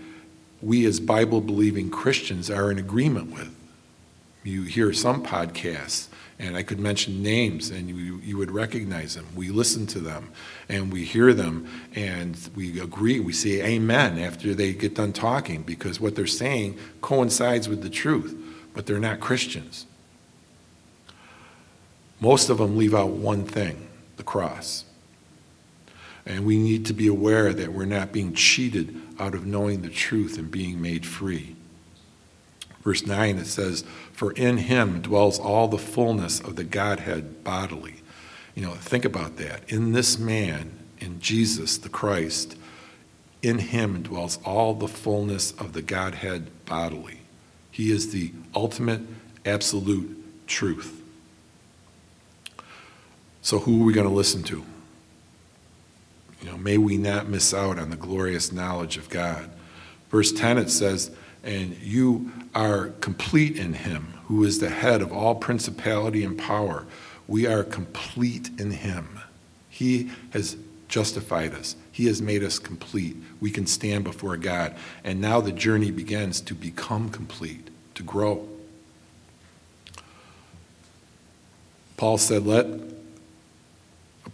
we 0.60 0.84
as 0.84 1.00
Bible 1.00 1.40
believing 1.40 1.88
Christians 1.88 2.50
are 2.50 2.70
in 2.70 2.78
agreement 2.78 3.32
with. 3.32 3.50
You 4.44 4.64
hear 4.64 4.92
some 4.92 5.24
podcasts, 5.24 6.08
and 6.38 6.54
I 6.54 6.62
could 6.62 6.78
mention 6.78 7.22
names, 7.22 7.70
and 7.70 7.88
you, 7.88 8.20
you 8.22 8.36
would 8.36 8.50
recognize 8.50 9.14
them. 9.14 9.26
We 9.34 9.48
listen 9.48 9.86
to 9.86 9.98
them, 9.98 10.30
and 10.68 10.92
we 10.92 11.04
hear 11.04 11.32
them, 11.32 11.66
and 11.94 12.36
we 12.54 12.78
agree. 12.78 13.20
We 13.20 13.32
say 13.32 13.62
amen 13.62 14.18
after 14.18 14.52
they 14.52 14.74
get 14.74 14.96
done 14.96 15.14
talking 15.14 15.62
because 15.62 15.98
what 15.98 16.14
they're 16.14 16.26
saying 16.26 16.78
coincides 17.00 17.70
with 17.70 17.82
the 17.82 17.90
truth, 17.90 18.36
but 18.74 18.84
they're 18.84 18.98
not 18.98 19.18
Christians. 19.18 19.86
Most 22.22 22.50
of 22.50 22.58
them 22.58 22.76
leave 22.76 22.94
out 22.94 23.10
one 23.10 23.44
thing 23.44 23.88
the 24.16 24.22
cross. 24.22 24.84
And 26.24 26.46
we 26.46 26.56
need 26.56 26.86
to 26.86 26.92
be 26.92 27.08
aware 27.08 27.52
that 27.52 27.72
we're 27.72 27.84
not 27.84 28.12
being 28.12 28.32
cheated 28.32 28.96
out 29.18 29.34
of 29.34 29.44
knowing 29.44 29.82
the 29.82 29.88
truth 29.88 30.38
and 30.38 30.48
being 30.48 30.80
made 30.80 31.04
free. 31.04 31.56
Verse 32.84 33.04
9, 33.04 33.38
it 33.38 33.46
says, 33.46 33.82
For 34.12 34.30
in 34.34 34.58
him 34.58 35.02
dwells 35.02 35.40
all 35.40 35.66
the 35.66 35.78
fullness 35.78 36.38
of 36.38 36.54
the 36.54 36.62
Godhead 36.62 37.42
bodily. 37.42 37.96
You 38.54 38.62
know, 38.66 38.74
think 38.74 39.04
about 39.04 39.36
that. 39.38 39.68
In 39.68 39.90
this 39.90 40.16
man, 40.16 40.78
in 41.00 41.18
Jesus 41.18 41.76
the 41.76 41.88
Christ, 41.88 42.56
in 43.42 43.58
him 43.58 44.00
dwells 44.02 44.38
all 44.44 44.74
the 44.74 44.86
fullness 44.86 45.50
of 45.52 45.72
the 45.72 45.82
Godhead 45.82 46.50
bodily. 46.66 47.22
He 47.72 47.90
is 47.90 48.12
the 48.12 48.30
ultimate, 48.54 49.00
absolute 49.44 50.46
truth. 50.46 51.01
So, 53.42 53.58
who 53.58 53.82
are 53.82 53.84
we 53.84 53.92
going 53.92 54.08
to 54.08 54.14
listen 54.14 54.44
to? 54.44 54.64
You 56.40 56.50
know, 56.50 56.56
may 56.56 56.78
we 56.78 56.96
not 56.96 57.28
miss 57.28 57.52
out 57.52 57.78
on 57.78 57.90
the 57.90 57.96
glorious 57.96 58.52
knowledge 58.52 58.96
of 58.96 59.08
God. 59.08 59.50
Verse 60.10 60.32
10 60.32 60.58
it 60.58 60.70
says, 60.70 61.10
And 61.42 61.76
you 61.78 62.30
are 62.54 62.88
complete 63.00 63.56
in 63.56 63.74
him, 63.74 64.14
who 64.26 64.44
is 64.44 64.60
the 64.60 64.70
head 64.70 65.02
of 65.02 65.12
all 65.12 65.34
principality 65.34 66.24
and 66.24 66.38
power. 66.38 66.86
We 67.26 67.46
are 67.46 67.64
complete 67.64 68.50
in 68.58 68.70
him. 68.70 69.20
He 69.68 70.10
has 70.30 70.56
justified 70.88 71.54
us, 71.54 71.74
He 71.90 72.06
has 72.06 72.20
made 72.20 72.44
us 72.44 72.58
complete. 72.58 73.16
We 73.40 73.50
can 73.50 73.66
stand 73.66 74.04
before 74.04 74.36
God. 74.36 74.76
And 75.02 75.20
now 75.20 75.40
the 75.40 75.50
journey 75.50 75.90
begins 75.90 76.40
to 76.42 76.54
become 76.54 77.08
complete, 77.08 77.70
to 77.94 78.02
grow. 78.02 78.46
Paul 81.96 82.18
said, 82.18 82.46
Let 82.46 82.91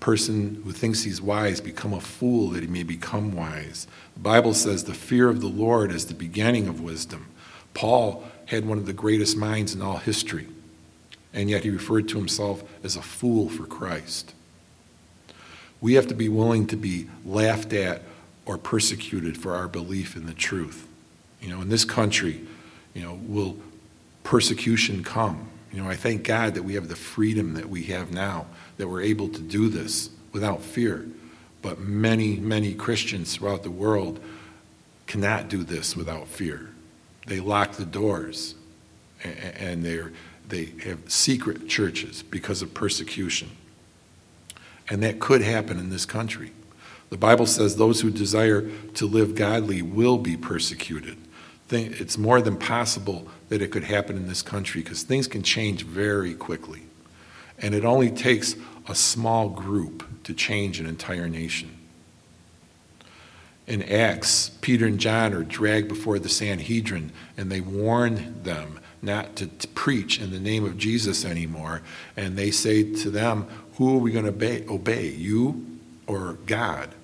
person 0.00 0.62
who 0.64 0.72
thinks 0.72 1.02
he's 1.02 1.20
wise 1.20 1.61
become 1.61 1.92
a 1.92 2.00
fool 2.00 2.48
that 2.50 2.62
he 2.62 2.68
may 2.68 2.82
become 2.82 3.34
wise. 3.34 3.87
The 4.14 4.20
Bible 4.20 4.54
says 4.54 4.84
the 4.84 4.94
fear 4.94 5.28
of 5.28 5.40
the 5.40 5.48
Lord 5.48 5.90
is 5.90 6.06
the 6.06 6.14
beginning 6.14 6.68
of 6.68 6.80
wisdom. 6.80 7.28
Paul 7.74 8.24
had 8.46 8.66
one 8.66 8.78
of 8.78 8.87
the 8.87 8.92
greatest 8.92 9.37
minds 9.37 9.74
in 9.74 9.82
all 9.82 9.98
history, 9.98 10.46
and 11.32 11.50
yet 11.50 11.64
he 11.64 11.70
referred 11.70 12.08
to 12.08 12.18
himself 12.18 12.62
as 12.82 12.96
a 12.96 13.02
fool 13.02 13.48
for 13.48 13.66
Christ. 13.66 14.34
We 15.80 15.94
have 15.94 16.06
to 16.08 16.14
be 16.14 16.28
willing 16.28 16.66
to 16.68 16.76
be 16.76 17.08
laughed 17.24 17.72
at 17.72 18.02
or 18.46 18.58
persecuted 18.58 19.37
for 19.37 19.54
our 19.54 19.68
belief 19.68 20.16
in 20.16 20.26
the 20.26 20.34
truth. 20.34 20.88
You 21.40 21.50
know, 21.50 21.61
in 21.61 21.68
this 21.68 21.84
country, 21.84 22.40
you 22.94 23.02
know, 23.02 23.20
will 23.26 23.56
persecution 24.24 25.04
come? 25.04 25.48
You 25.72 25.83
know, 25.83 25.88
I 25.88 25.96
thank 25.96 26.24
God 26.24 26.54
that 26.54 26.62
we 26.62 26.74
have 26.74 26.88
the 26.88 26.96
freedom 26.96 27.54
that 27.54 27.68
we 27.68 27.85
have 27.85 28.11
now 28.11 28.46
that 28.78 28.88
we're 28.88 29.02
able 29.02 29.28
to 29.28 29.40
do 29.40 29.68
this 29.68 30.11
without 30.33 30.62
fear. 30.62 31.07
But 31.61 31.81
many, 31.81 32.37
many 32.37 32.74
Christians 32.74 33.35
throughout 33.35 33.62
the 33.62 33.70
world 33.70 34.20
cannot 35.07 35.48
do 35.48 35.64
this 35.64 35.96
without 35.96 36.28
fear. 36.28 36.70
They 37.26 37.40
lock 37.40 37.72
the 37.72 37.85
doors 37.85 38.54
and 39.22 39.85
they're, 39.85 40.12
they 40.48 40.72
have 40.85 41.11
secret 41.11 41.68
churches 41.68 42.22
because 42.22 42.62
of 42.62 42.72
persecution. 42.72 43.50
And 44.88 45.02
that 45.02 45.20
could 45.20 45.42
happen 45.42 45.78
in 45.78 45.90
this 45.90 46.07
country. 46.07 46.52
The 47.11 47.16
Bible 47.16 47.46
says 47.46 47.76
those 47.76 48.00
who 48.00 48.11
desire 48.11 48.70
to 48.94 49.07
live 49.07 49.35
godly 49.35 49.83
will 49.83 50.18
be 50.18 50.37
persecuted. 50.37 51.16
It's 51.70 52.18
more 52.18 52.40
than 52.40 52.57
possible 52.57 53.28
that 53.48 53.62
it 53.62 53.70
could 53.70 53.85
happen 53.85 54.16
in 54.16 54.28
this 54.28 54.42
country 54.42 54.83
because 54.83 55.02
things 55.02 55.26
can 55.26 55.42
change 55.42 55.85
very 55.85 56.35
quickly. 56.35 56.83
And 57.59 57.74
it 57.74 57.85
only 57.85 58.11
takes 58.11 58.57
a 58.88 58.94
small 58.94 59.48
group 59.48 60.04
to 60.24 60.35
change 60.35 60.81
an 60.81 60.87
entire 60.87 61.28
nation. 61.28 61.76
In 63.66 63.83
Acts, 63.83 64.50
Peter 64.62 64.87
and 64.87 64.98
John 64.98 65.35
are 65.35 65.42
dragged 65.42 65.88
before 65.88 66.18
the 66.18 66.28
Sanhedrin 66.28 67.12
and 67.37 67.50
they 67.50 67.61
warn 67.61 68.42
them 68.42 68.81
not 69.02 69.37
to, 69.37 69.46
to 69.46 69.68
preach 69.68 70.20
in 70.20 70.31
the 70.31 70.40
name 70.40 70.64
of 70.64 70.78
Jesus 70.78 71.24
anymore. 71.24 71.83
And 72.16 72.37
they 72.37 72.50
say 72.50 72.83
to 72.94 73.11
them, 73.11 73.46
Who 73.76 73.94
are 73.94 73.98
we 73.98 74.11
going 74.11 74.24
to 74.24 74.31
obey, 74.31 74.64
obey, 74.68 75.09
you 75.09 75.78
or 76.07 76.38
God? 76.46 76.94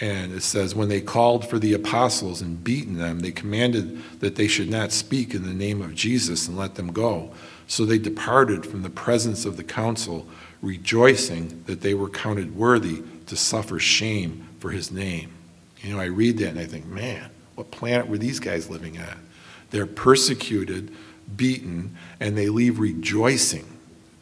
And 0.00 0.32
it 0.32 0.42
says, 0.42 0.74
When 0.74 0.88
they 0.88 1.00
called 1.00 1.48
for 1.48 1.58
the 1.58 1.72
apostles 1.72 2.42
and 2.42 2.62
beaten 2.62 2.98
them, 2.98 3.20
they 3.20 3.32
commanded 3.32 4.20
that 4.20 4.36
they 4.36 4.46
should 4.46 4.70
not 4.70 4.92
speak 4.92 5.34
in 5.34 5.44
the 5.44 5.54
name 5.54 5.80
of 5.80 5.94
Jesus 5.94 6.48
and 6.48 6.56
let 6.56 6.74
them 6.74 6.92
go. 6.92 7.30
So 7.66 7.84
they 7.84 7.98
departed 7.98 8.66
from 8.66 8.82
the 8.82 8.90
presence 8.90 9.44
of 9.44 9.56
the 9.56 9.64
council, 9.64 10.26
rejoicing 10.60 11.64
that 11.66 11.80
they 11.80 11.94
were 11.94 12.10
counted 12.10 12.56
worthy 12.56 13.02
to 13.26 13.36
suffer 13.36 13.78
shame 13.78 14.46
for 14.60 14.70
his 14.70 14.90
name. 14.90 15.32
You 15.80 15.94
know, 15.94 16.00
I 16.00 16.06
read 16.06 16.38
that 16.38 16.50
and 16.50 16.58
I 16.58 16.66
think, 16.66 16.86
man, 16.86 17.30
what 17.54 17.70
planet 17.70 18.08
were 18.08 18.18
these 18.18 18.38
guys 18.38 18.68
living 18.70 18.98
on? 18.98 19.26
They're 19.70 19.86
persecuted, 19.86 20.92
beaten, 21.36 21.96
and 22.20 22.36
they 22.36 22.48
leave 22.48 22.78
rejoicing 22.78 23.66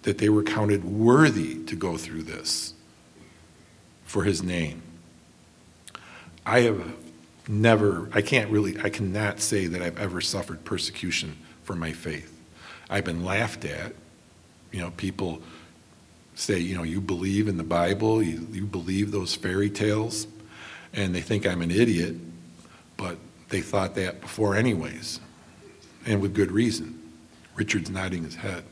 that 0.02 0.18
they 0.18 0.28
were 0.28 0.42
counted 0.42 0.84
worthy 0.84 1.62
to 1.64 1.76
go 1.76 1.96
through 1.96 2.22
this 2.22 2.74
for 4.04 4.24
his 4.24 4.42
name. 4.42 4.82
I 6.46 6.60
have 6.60 6.94
never, 7.48 8.08
I 8.12 8.22
can't 8.22 8.50
really, 8.50 8.78
I 8.80 8.90
cannot 8.90 9.40
say 9.40 9.66
that 9.66 9.82
I've 9.82 9.98
ever 9.98 10.20
suffered 10.20 10.64
persecution 10.64 11.36
for 11.62 11.74
my 11.74 11.92
faith. 11.92 12.30
I've 12.90 13.04
been 13.04 13.24
laughed 13.24 13.64
at. 13.64 13.94
You 14.70 14.80
know, 14.80 14.90
people 14.90 15.40
say, 16.34 16.58
you 16.58 16.76
know, 16.76 16.82
you 16.82 17.00
believe 17.00 17.48
in 17.48 17.56
the 17.56 17.64
Bible, 17.64 18.22
you, 18.22 18.46
you 18.50 18.66
believe 18.66 19.12
those 19.12 19.34
fairy 19.34 19.70
tales, 19.70 20.26
and 20.92 21.14
they 21.14 21.20
think 21.20 21.46
I'm 21.46 21.62
an 21.62 21.70
idiot, 21.70 22.16
but 22.96 23.18
they 23.48 23.60
thought 23.60 23.94
that 23.94 24.20
before, 24.20 24.56
anyways, 24.56 25.20
and 26.06 26.20
with 26.20 26.34
good 26.34 26.50
reason. 26.50 27.00
Richard's 27.54 27.88
nodding 27.88 28.24
his 28.24 28.34
head. 28.34 28.64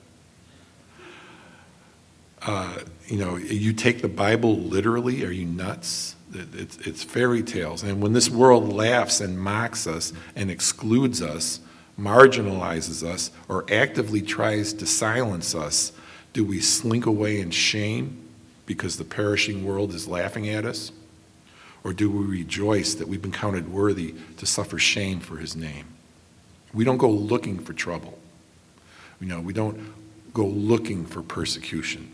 Uh, 2.45 2.79
you 3.07 3.17
know, 3.17 3.37
you 3.37 3.73
take 3.73 4.03
the 4.03 4.09
Bible 4.09 4.59
literally, 4.59 5.25
are 5.25 5.31
you 5.31 5.47
nuts? 5.47 6.17
It's, 6.33 6.79
it's 6.79 7.03
fairy 7.03 7.43
tales. 7.43 7.83
And 7.83 8.01
when 8.01 8.13
this 8.13 8.31
world 8.31 8.73
laughs 8.73 9.21
and 9.21 9.39
mocks 9.39 9.87
us 9.87 10.13
and 10.35 10.51
excludes 10.51 11.21
us, 11.21 11.61
marginalizes 11.99 13.07
us, 13.07 13.31
or 13.49 13.65
actively 13.71 14.23
tries 14.23 14.73
to 14.75 14.87
silence 14.87 15.55
us, 15.55 15.93
do 16.33 16.45
we 16.45 16.61
slink 16.61 17.07
away 17.07 17.41
in 17.41 17.51
shame 17.51 18.29
because 18.65 18.97
the 18.97 19.05
perishing 19.05 19.67
world 19.67 19.93
is 19.95 20.09
laughing 20.09 20.49
at 20.49 20.65
us? 20.65 20.93
Or 21.85 21.93
do 21.93 22.11
we 22.11 22.25
rejoice 22.25 22.95
that 22.95 23.09
we've 23.09 23.21
been 23.21 23.33
counted 23.33 23.71
worthy 23.71 24.15
to 24.39 24.47
suffer 24.47 24.79
shame 24.79 25.21
for 25.21 25.37
his 25.37 25.57
name? 25.57 25.87
We 26.73 26.85
don't 26.85 26.97
go 26.97 27.11
looking 27.11 27.59
for 27.59 27.73
trouble. 27.73 28.19
You 29.21 29.27
know, 29.27 29.41
we 29.41 29.53
don't 29.53 29.93
go 30.33 30.47
looking 30.47 31.05
for 31.05 31.23
persecution. 31.23 32.11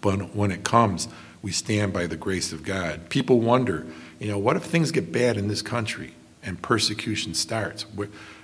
But 0.00 0.34
when 0.34 0.50
it 0.50 0.64
comes, 0.64 1.08
we 1.42 1.52
stand 1.52 1.92
by 1.92 2.06
the 2.06 2.16
grace 2.16 2.52
of 2.52 2.64
God. 2.64 3.08
People 3.08 3.40
wonder, 3.40 3.86
you 4.18 4.28
know, 4.28 4.38
what 4.38 4.56
if 4.56 4.64
things 4.64 4.90
get 4.90 5.12
bad 5.12 5.36
in 5.36 5.48
this 5.48 5.62
country 5.62 6.14
and 6.42 6.60
persecution 6.60 7.34
starts? 7.34 7.86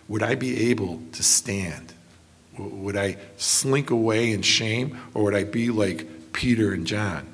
would 0.07 0.23
I 0.23 0.35
be 0.35 0.71
able 0.71 1.01
to 1.13 1.23
stand? 1.23 1.95
Would 2.59 2.97
I 2.97 3.17
slink 3.37 3.91
away 3.91 4.33
in 4.33 4.43
shame, 4.43 5.01
or 5.15 5.25
would 5.25 5.35
I 5.35 5.45
be 5.45 5.71
like 5.71 6.33
Peter 6.33 6.73
and 6.73 6.87
John? 6.87 7.27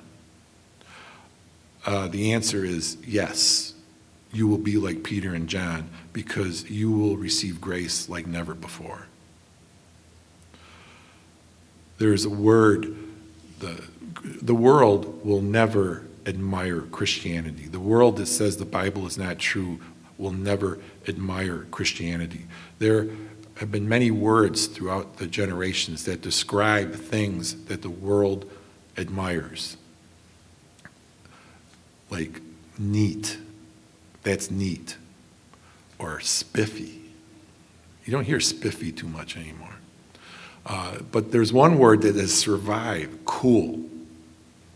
Uh, 1.84 2.08
the 2.08 2.32
answer 2.32 2.64
is 2.64 2.96
yes. 3.04 3.74
You 4.32 4.46
will 4.46 4.58
be 4.58 4.76
like 4.76 5.02
Peter 5.02 5.34
and 5.34 5.48
John 5.48 5.90
because 6.12 6.70
you 6.70 6.92
will 6.92 7.16
receive 7.16 7.60
grace 7.60 8.08
like 8.08 8.26
never 8.26 8.54
before. 8.54 9.06
There's 11.98 12.24
a 12.24 12.30
word, 12.30 12.96
the, 13.58 13.82
the 14.42 14.54
world 14.54 15.24
will 15.24 15.42
never 15.42 16.04
admire 16.26 16.82
Christianity. 16.82 17.64
The 17.64 17.80
world 17.80 18.16
that 18.16 18.26
says 18.26 18.56
the 18.56 18.64
Bible 18.64 19.06
is 19.06 19.16
not 19.16 19.38
true 19.38 19.80
will 20.18 20.32
never 20.32 20.78
admire 21.08 21.66
Christianity. 21.70 22.46
There 22.78 23.08
have 23.56 23.70
been 23.70 23.88
many 23.88 24.10
words 24.10 24.66
throughout 24.66 25.16
the 25.16 25.26
generations 25.26 26.04
that 26.04 26.20
describe 26.20 26.94
things 26.94 27.64
that 27.64 27.82
the 27.82 27.90
world 27.90 28.50
admires. 28.96 29.76
Like 32.10 32.40
neat, 32.78 33.38
that's 34.22 34.50
neat. 34.50 34.96
Or 35.98 36.20
spiffy. 36.20 37.02
You 38.04 38.12
don't 38.12 38.24
hear 38.24 38.40
spiffy 38.40 38.92
too 38.92 39.06
much 39.06 39.36
anymore. 39.36 39.76
Uh, 40.64 40.98
but 41.12 41.32
there's 41.32 41.52
one 41.52 41.78
word 41.78 42.02
that 42.02 42.16
has 42.16 42.32
survived 42.32 43.24
cool. 43.24 43.84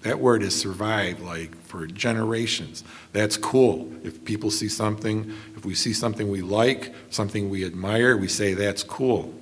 That 0.05 0.21
word 0.21 0.43
has 0.43 0.55
survived 0.55 1.21
like 1.21 1.57
for 1.63 1.87
generations. 1.87 2.85
That's 3.13 3.39
cool. 3.39 3.91
If 4.05 4.23
people 4.25 4.51
see 4.51 4.69
something, 4.69 5.33
if 5.57 5.65
we 5.65 5.75
see 5.75 5.95
something 5.95 6.31
we 6.31 6.43
like, 6.43 6.95
something 7.09 7.49
we 7.49 7.65
admire, 7.65 8.15
we 8.17 8.29
say 8.29 8.53
that's 8.53 8.83
cool. 8.83 9.35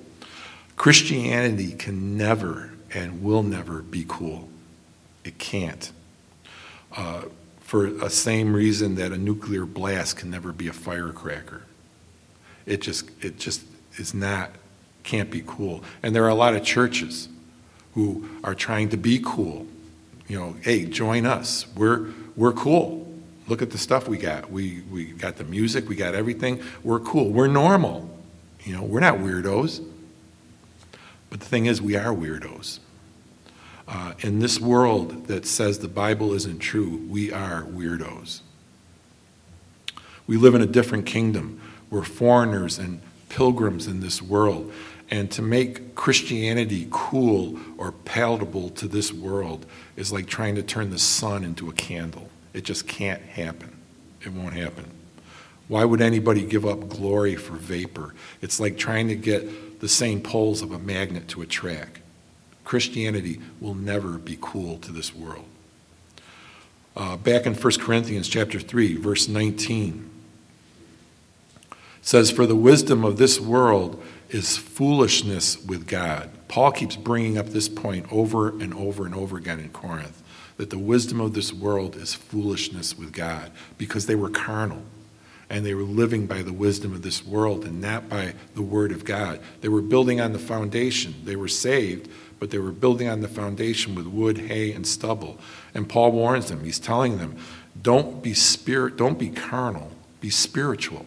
Christianity 0.77 1.73
can 1.73 2.17
never 2.17 2.71
and 2.93 3.21
will 3.21 3.43
never 3.43 3.81
be 3.81 4.05
cool. 4.07 4.47
It 5.25 5.37
can't. 5.37 5.91
Uh, 6.95 7.23
for 7.59 7.87
a 7.87 8.09
same 8.09 8.55
reason 8.55 8.95
that 8.95 9.11
a 9.11 9.17
nuclear 9.17 9.65
blast 9.65 10.15
can 10.15 10.29
never 10.29 10.53
be 10.53 10.69
a 10.69 10.73
firecracker. 10.73 11.63
It 12.65 12.81
just, 12.81 13.09
it 13.21 13.37
just 13.37 13.63
is 13.97 14.13
not, 14.13 14.51
can't 15.03 15.29
be 15.29 15.43
cool. 15.45 15.83
And 16.01 16.15
there 16.15 16.23
are 16.23 16.29
a 16.29 16.35
lot 16.35 16.55
of 16.55 16.63
churches 16.63 17.27
who 17.95 18.29
are 18.45 18.55
trying 18.55 18.89
to 18.89 18.97
be 18.97 19.19
cool. 19.21 19.67
You 20.27 20.39
know, 20.39 20.55
hey, 20.61 20.85
join 20.85 21.25
us. 21.25 21.65
We're, 21.75 22.09
we're 22.35 22.53
cool. 22.53 23.11
Look 23.47 23.61
at 23.61 23.71
the 23.71 23.77
stuff 23.77 24.07
we 24.07 24.17
got. 24.17 24.49
We, 24.51 24.81
we 24.91 25.05
got 25.05 25.35
the 25.35 25.43
music, 25.43 25.89
we 25.89 25.95
got 25.95 26.15
everything. 26.15 26.61
We're 26.83 26.99
cool. 26.99 27.29
We're 27.29 27.47
normal. 27.47 28.09
You 28.63 28.77
know, 28.77 28.83
we're 28.83 29.01
not 29.01 29.15
weirdos. 29.15 29.85
But 31.29 31.39
the 31.39 31.45
thing 31.45 31.65
is, 31.65 31.81
we 31.81 31.95
are 31.95 32.13
weirdos. 32.13 32.79
Uh, 33.87 34.13
in 34.19 34.39
this 34.39 34.59
world 34.59 35.27
that 35.27 35.45
says 35.45 35.79
the 35.79 35.89
Bible 35.89 36.33
isn't 36.33 36.59
true, 36.59 37.05
we 37.09 37.31
are 37.33 37.63
weirdos. 37.63 38.41
We 40.25 40.37
live 40.37 40.55
in 40.55 40.61
a 40.61 40.65
different 40.65 41.05
kingdom. 41.05 41.59
We're 41.89 42.03
foreigners 42.03 42.79
and 42.79 43.01
pilgrims 43.27 43.87
in 43.87 43.99
this 43.99 44.21
world. 44.21 44.71
And 45.13 45.29
to 45.33 45.43
make 45.43 45.93
Christianity 45.93 46.87
cool 46.89 47.59
or 47.77 47.91
palatable 47.91 48.71
to 48.71 48.87
this 48.87 49.13
world 49.13 49.63
is 49.95 50.11
like 50.11 50.25
trying 50.25 50.55
to 50.55 50.63
turn 50.63 50.89
the 50.89 50.97
sun 50.97 51.43
into 51.43 51.69
a 51.69 51.73
candle. 51.73 52.31
It 52.51 52.63
just 52.63 52.87
can't 52.87 53.21
happen. 53.21 53.77
It 54.21 54.33
won't 54.33 54.55
happen. 54.55 54.89
Why 55.67 55.85
would 55.85 56.01
anybody 56.01 56.43
give 56.43 56.65
up 56.65 56.89
glory 56.89 57.35
for 57.35 57.53
vapor? 57.53 58.15
It's 58.41 58.59
like 58.59 58.75
trying 58.75 59.07
to 59.09 59.15
get 59.15 59.81
the 59.81 59.87
same 59.87 60.19
poles 60.19 60.63
of 60.63 60.71
a 60.71 60.79
magnet 60.79 61.27
to 61.27 61.43
a 61.43 61.45
track. 61.45 62.01
Christianity 62.65 63.39
will 63.61 63.75
never 63.75 64.17
be 64.17 64.39
cool 64.41 64.79
to 64.79 64.91
this 64.91 65.13
world. 65.13 65.45
Uh, 66.97 67.17
back 67.17 67.45
in 67.45 67.53
1 67.53 67.73
Corinthians 67.79 68.27
chapter 68.27 68.59
3, 68.59 68.95
verse 68.95 69.27
19, 69.27 70.09
says, 72.01 72.31
For 72.31 72.47
the 72.47 72.55
wisdom 72.55 73.05
of 73.05 73.17
this 73.17 73.39
world 73.39 74.03
is 74.33 74.57
foolishness 74.57 75.63
with 75.63 75.87
God. 75.87 76.29
Paul 76.47 76.71
keeps 76.71 76.95
bringing 76.95 77.37
up 77.37 77.47
this 77.47 77.69
point 77.69 78.11
over 78.11 78.49
and 78.49 78.73
over 78.73 79.05
and 79.05 79.13
over 79.13 79.37
again 79.37 79.59
in 79.59 79.69
Corinth 79.69 80.21
that 80.57 80.69
the 80.69 80.77
wisdom 80.77 81.19
of 81.19 81.33
this 81.33 81.51
world 81.51 81.95
is 81.95 82.13
foolishness 82.13 82.97
with 82.97 83.11
God 83.11 83.51
because 83.77 84.05
they 84.05 84.15
were 84.15 84.29
carnal 84.29 84.81
and 85.49 85.65
they 85.65 85.73
were 85.73 85.83
living 85.83 86.25
by 86.25 86.41
the 86.41 86.53
wisdom 86.53 86.93
of 86.93 87.01
this 87.01 87.25
world 87.25 87.65
and 87.65 87.81
not 87.81 88.09
by 88.09 88.33
the 88.55 88.61
word 88.61 88.91
of 88.91 89.05
God. 89.05 89.39
They 89.61 89.69
were 89.69 89.81
building 89.81 90.19
on 90.19 90.33
the 90.33 90.39
foundation. 90.39 91.13
They 91.25 91.35
were 91.35 91.47
saved, 91.47 92.09
but 92.39 92.49
they 92.49 92.59
were 92.59 92.71
building 92.71 93.07
on 93.07 93.21
the 93.21 93.27
foundation 93.27 93.93
with 93.93 94.07
wood, 94.07 94.37
hay, 94.37 94.71
and 94.71 94.85
stubble. 94.85 95.39
And 95.73 95.87
Paul 95.87 96.11
warns 96.11 96.49
them. 96.49 96.63
He's 96.63 96.79
telling 96.79 97.17
them, 97.17 97.35
don't 97.79 98.23
be 98.23 98.33
spirit, 98.33 98.97
don't 98.97 99.19
be 99.19 99.29
carnal, 99.29 99.91
be 100.21 100.29
spiritual. 100.29 101.05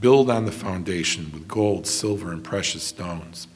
Build 0.00 0.30
on 0.30 0.44
the 0.44 0.52
foundation 0.52 1.30
with 1.32 1.48
gold, 1.48 1.86
silver, 1.86 2.32
and 2.32 2.42
precious 2.42 2.82
stones. 2.82 3.48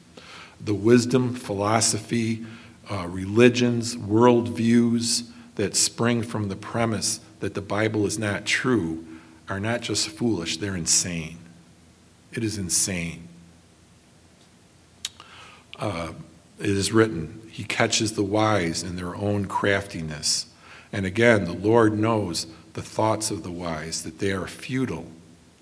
The 0.59 0.73
wisdom, 0.73 1.33
philosophy, 1.33 2.45
uh, 2.89 3.07
religions, 3.07 3.95
worldviews 3.95 5.27
that 5.55 5.75
spring 5.75 6.23
from 6.23 6.49
the 6.49 6.55
premise 6.55 7.19
that 7.39 7.53
the 7.53 7.61
Bible 7.61 8.05
is 8.05 8.17
not 8.17 8.45
true 8.45 9.05
are 9.49 9.59
not 9.59 9.81
just 9.81 10.07
foolish, 10.07 10.57
they're 10.57 10.75
insane. 10.75 11.37
It 12.31 12.43
is 12.43 12.57
insane. 12.57 13.27
Uh, 15.77 16.13
it 16.59 16.69
is 16.69 16.91
written, 16.91 17.41
He 17.51 17.63
catches 17.63 18.13
the 18.13 18.23
wise 18.23 18.83
in 18.83 18.95
their 18.95 19.15
own 19.15 19.45
craftiness. 19.45 20.45
And 20.93 21.05
again, 21.05 21.45
the 21.45 21.53
Lord 21.53 21.97
knows 21.97 22.47
the 22.73 22.81
thoughts 22.81 23.31
of 23.31 23.43
the 23.43 23.51
wise, 23.51 24.03
that 24.03 24.19
they 24.19 24.31
are 24.31 24.47
futile 24.47 25.07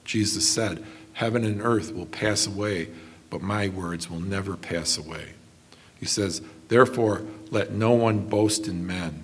Jesus 0.09 0.49
said, 0.49 0.83
Heaven 1.13 1.45
and 1.45 1.61
earth 1.61 1.93
will 1.93 2.07
pass 2.07 2.47
away, 2.47 2.89
but 3.29 3.43
my 3.43 3.67
words 3.67 4.09
will 4.09 4.19
never 4.19 4.57
pass 4.57 4.97
away. 4.97 5.33
He 5.99 6.07
says, 6.07 6.41
Therefore, 6.67 7.21
let 7.51 7.73
no 7.73 7.91
one 7.91 8.27
boast 8.27 8.67
in 8.67 8.87
men. 8.87 9.21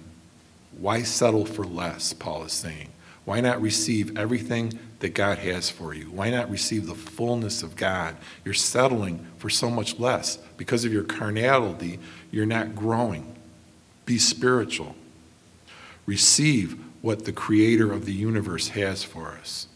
Why 0.77 1.01
settle 1.01 1.47
for 1.47 1.63
less? 1.65 2.13
Paul 2.13 2.43
is 2.43 2.53
saying. 2.53 2.89
Why 3.23 3.41
not 3.41 3.63
receive 3.63 4.15
everything 4.15 4.77
that 4.99 5.15
God 5.15 5.39
has 5.39 5.71
for 5.71 5.95
you? 5.95 6.11
Why 6.11 6.29
not 6.29 6.51
receive 6.51 6.86
the 6.86 6.93
fullness 6.93 7.63
of 7.63 7.75
God? 7.75 8.15
You're 8.43 8.53
settling 8.53 9.25
for 9.39 9.49
so 9.49 9.71
much 9.71 9.97
less. 9.97 10.38
Because 10.57 10.86
of 10.86 10.93
your 10.93 11.03
carnality, 11.03 11.97
you're 12.29 12.45
not 12.45 12.75
growing. 12.75 13.36
Be 14.05 14.19
spiritual. 14.19 14.95
Receive 16.05 16.79
what 17.01 17.25
the 17.25 17.33
creator 17.33 17.91
of 17.91 18.05
the 18.05 18.13
universe 18.13 18.67
has 18.67 19.03
for 19.03 19.29
us. 19.29 19.67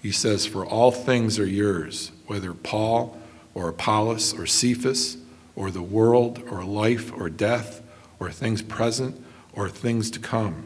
He 0.00 0.12
says, 0.12 0.46
For 0.46 0.64
all 0.64 0.90
things 0.90 1.38
are 1.38 1.46
yours, 1.46 2.12
whether 2.26 2.54
Paul 2.54 3.18
or 3.54 3.68
Apollos 3.68 4.38
or 4.38 4.46
Cephas 4.46 5.16
or 5.56 5.70
the 5.70 5.82
world 5.82 6.42
or 6.50 6.64
life 6.64 7.12
or 7.12 7.28
death 7.28 7.82
or 8.20 8.30
things 8.30 8.62
present 8.62 9.24
or 9.52 9.68
things 9.68 10.10
to 10.12 10.20
come. 10.20 10.64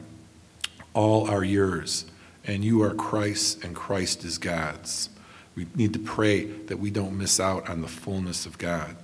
All 0.95 1.29
are 1.29 1.45
yours, 1.45 2.05
and 2.45 2.63
you 2.65 2.83
are 2.83 2.95
Christ's, 2.95 3.65
and 3.65 3.75
Christ 3.75 4.25
is 4.25 4.37
God's. 4.37 5.09
We 5.55 5.67
need 5.75 5.93
to 5.95 5.99
pray 5.99 6.45
that 6.45 6.79
we 6.79 6.91
don't 6.91 7.17
miss 7.17 7.41
out 7.41 7.69
on 7.69 7.81
the 7.81 7.89
fullness 7.89 8.47
of 8.47 8.59
God. 8.59 8.97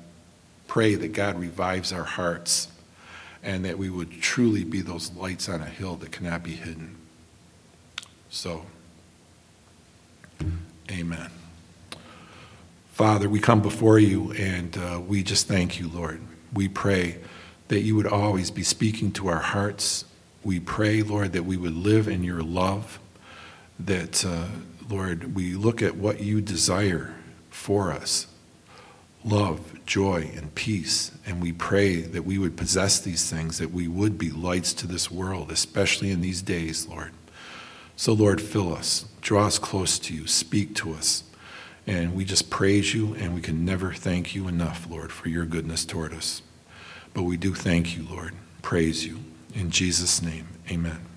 Pray 0.67 0.95
that 0.95 1.13
God 1.15 1.39
revives 1.39 1.93
our 1.93 2.05
hearts 2.05 2.69
and 3.43 3.65
that 3.65 3.79
we 3.79 3.89
would 3.89 4.21
truly 4.21 4.65
be 4.65 4.81
those 4.81 5.13
lights 5.13 5.49
on 5.49 5.61
a 5.63 5.67
hill 5.67 5.97
that 5.97 6.13
cannot 6.13 6.43
be 6.43 6.53
hidden. 6.53 6.97
So, 8.29 8.67
Amen. 10.91 11.31
Father, 12.93 13.29
we 13.29 13.41
come 13.41 13.63
before 13.63 13.99
you 13.99 14.33
and 14.33 14.77
uh, 14.77 15.01
we 15.07 15.23
just 15.23 15.47
thank 15.47 15.79
you, 15.79 15.89
Lord. 15.89 16.21
We 16.53 16.69
pray 16.69 17.19
that 17.69 17.81
you 17.81 17.95
would 17.95 18.07
always 18.07 18.51
be 18.51 18.63
speaking 18.63 19.13
to 19.13 19.29
our 19.29 19.41
hearts. 19.41 20.05
We 20.43 20.59
pray, 20.59 21.03
Lord, 21.03 21.33
that 21.33 21.45
we 21.45 21.57
would 21.57 21.77
live 21.77 22.09
in 22.09 22.25
your 22.25 22.43
love, 22.43 22.99
that, 23.79 24.25
uh, 24.25 24.47
Lord, 24.89 25.35
we 25.35 25.55
look 25.55 25.83
at 25.83 25.97
what 25.97 26.21
you 26.21 26.41
desire 26.41 27.15
for 27.51 27.93
us 27.93 28.27
love, 29.25 29.85
joy, 29.85 30.31
and 30.37 30.55
peace. 30.55 31.13
And 31.27 31.43
we 31.43 31.53
pray 31.53 32.01
that 32.01 32.25
we 32.25 32.39
would 32.39 32.57
possess 32.57 32.99
these 33.01 33.29
things, 33.29 33.59
that 33.59 33.73
we 33.73 33.89
would 33.89 34.17
be 34.19 34.31
lights 34.31 34.73
to 34.75 34.87
this 34.87 35.11
world, 35.11 35.51
especially 35.51 36.11
in 36.11 36.21
these 36.21 36.41
days, 36.41 36.87
Lord. 36.87 37.13
So, 37.97 38.13
Lord, 38.13 38.41
fill 38.41 38.75
us, 38.75 39.05
draw 39.21 39.47
us 39.47 39.59
close 39.59 39.99
to 40.01 40.15
you, 40.15 40.27
speak 40.27 40.75
to 40.77 40.93
us. 40.93 41.25
And 41.87 42.15
we 42.15 42.25
just 42.25 42.51
praise 42.51 42.93
you, 42.93 43.15
and 43.15 43.35
we 43.35 43.41
can 43.41 43.65
never 43.65 43.95
thank 43.95 44.35
you 44.35 44.47
enough, 44.47 44.87
Lord, 44.91 45.11
for 45.11 45.29
your 45.29 45.47
goodness 45.47 45.85
toward 45.87 46.13
us. 46.13 46.43
But 47.15 47.23
we 47.23 47.37
do 47.37 47.55
thank 47.55 47.97
you, 47.97 48.07
Lord, 48.09 48.35
praise 48.61 49.07
you. 49.07 49.21
In 49.55 49.71
Jesus' 49.71 50.21
name, 50.21 50.49
amen. 50.71 51.08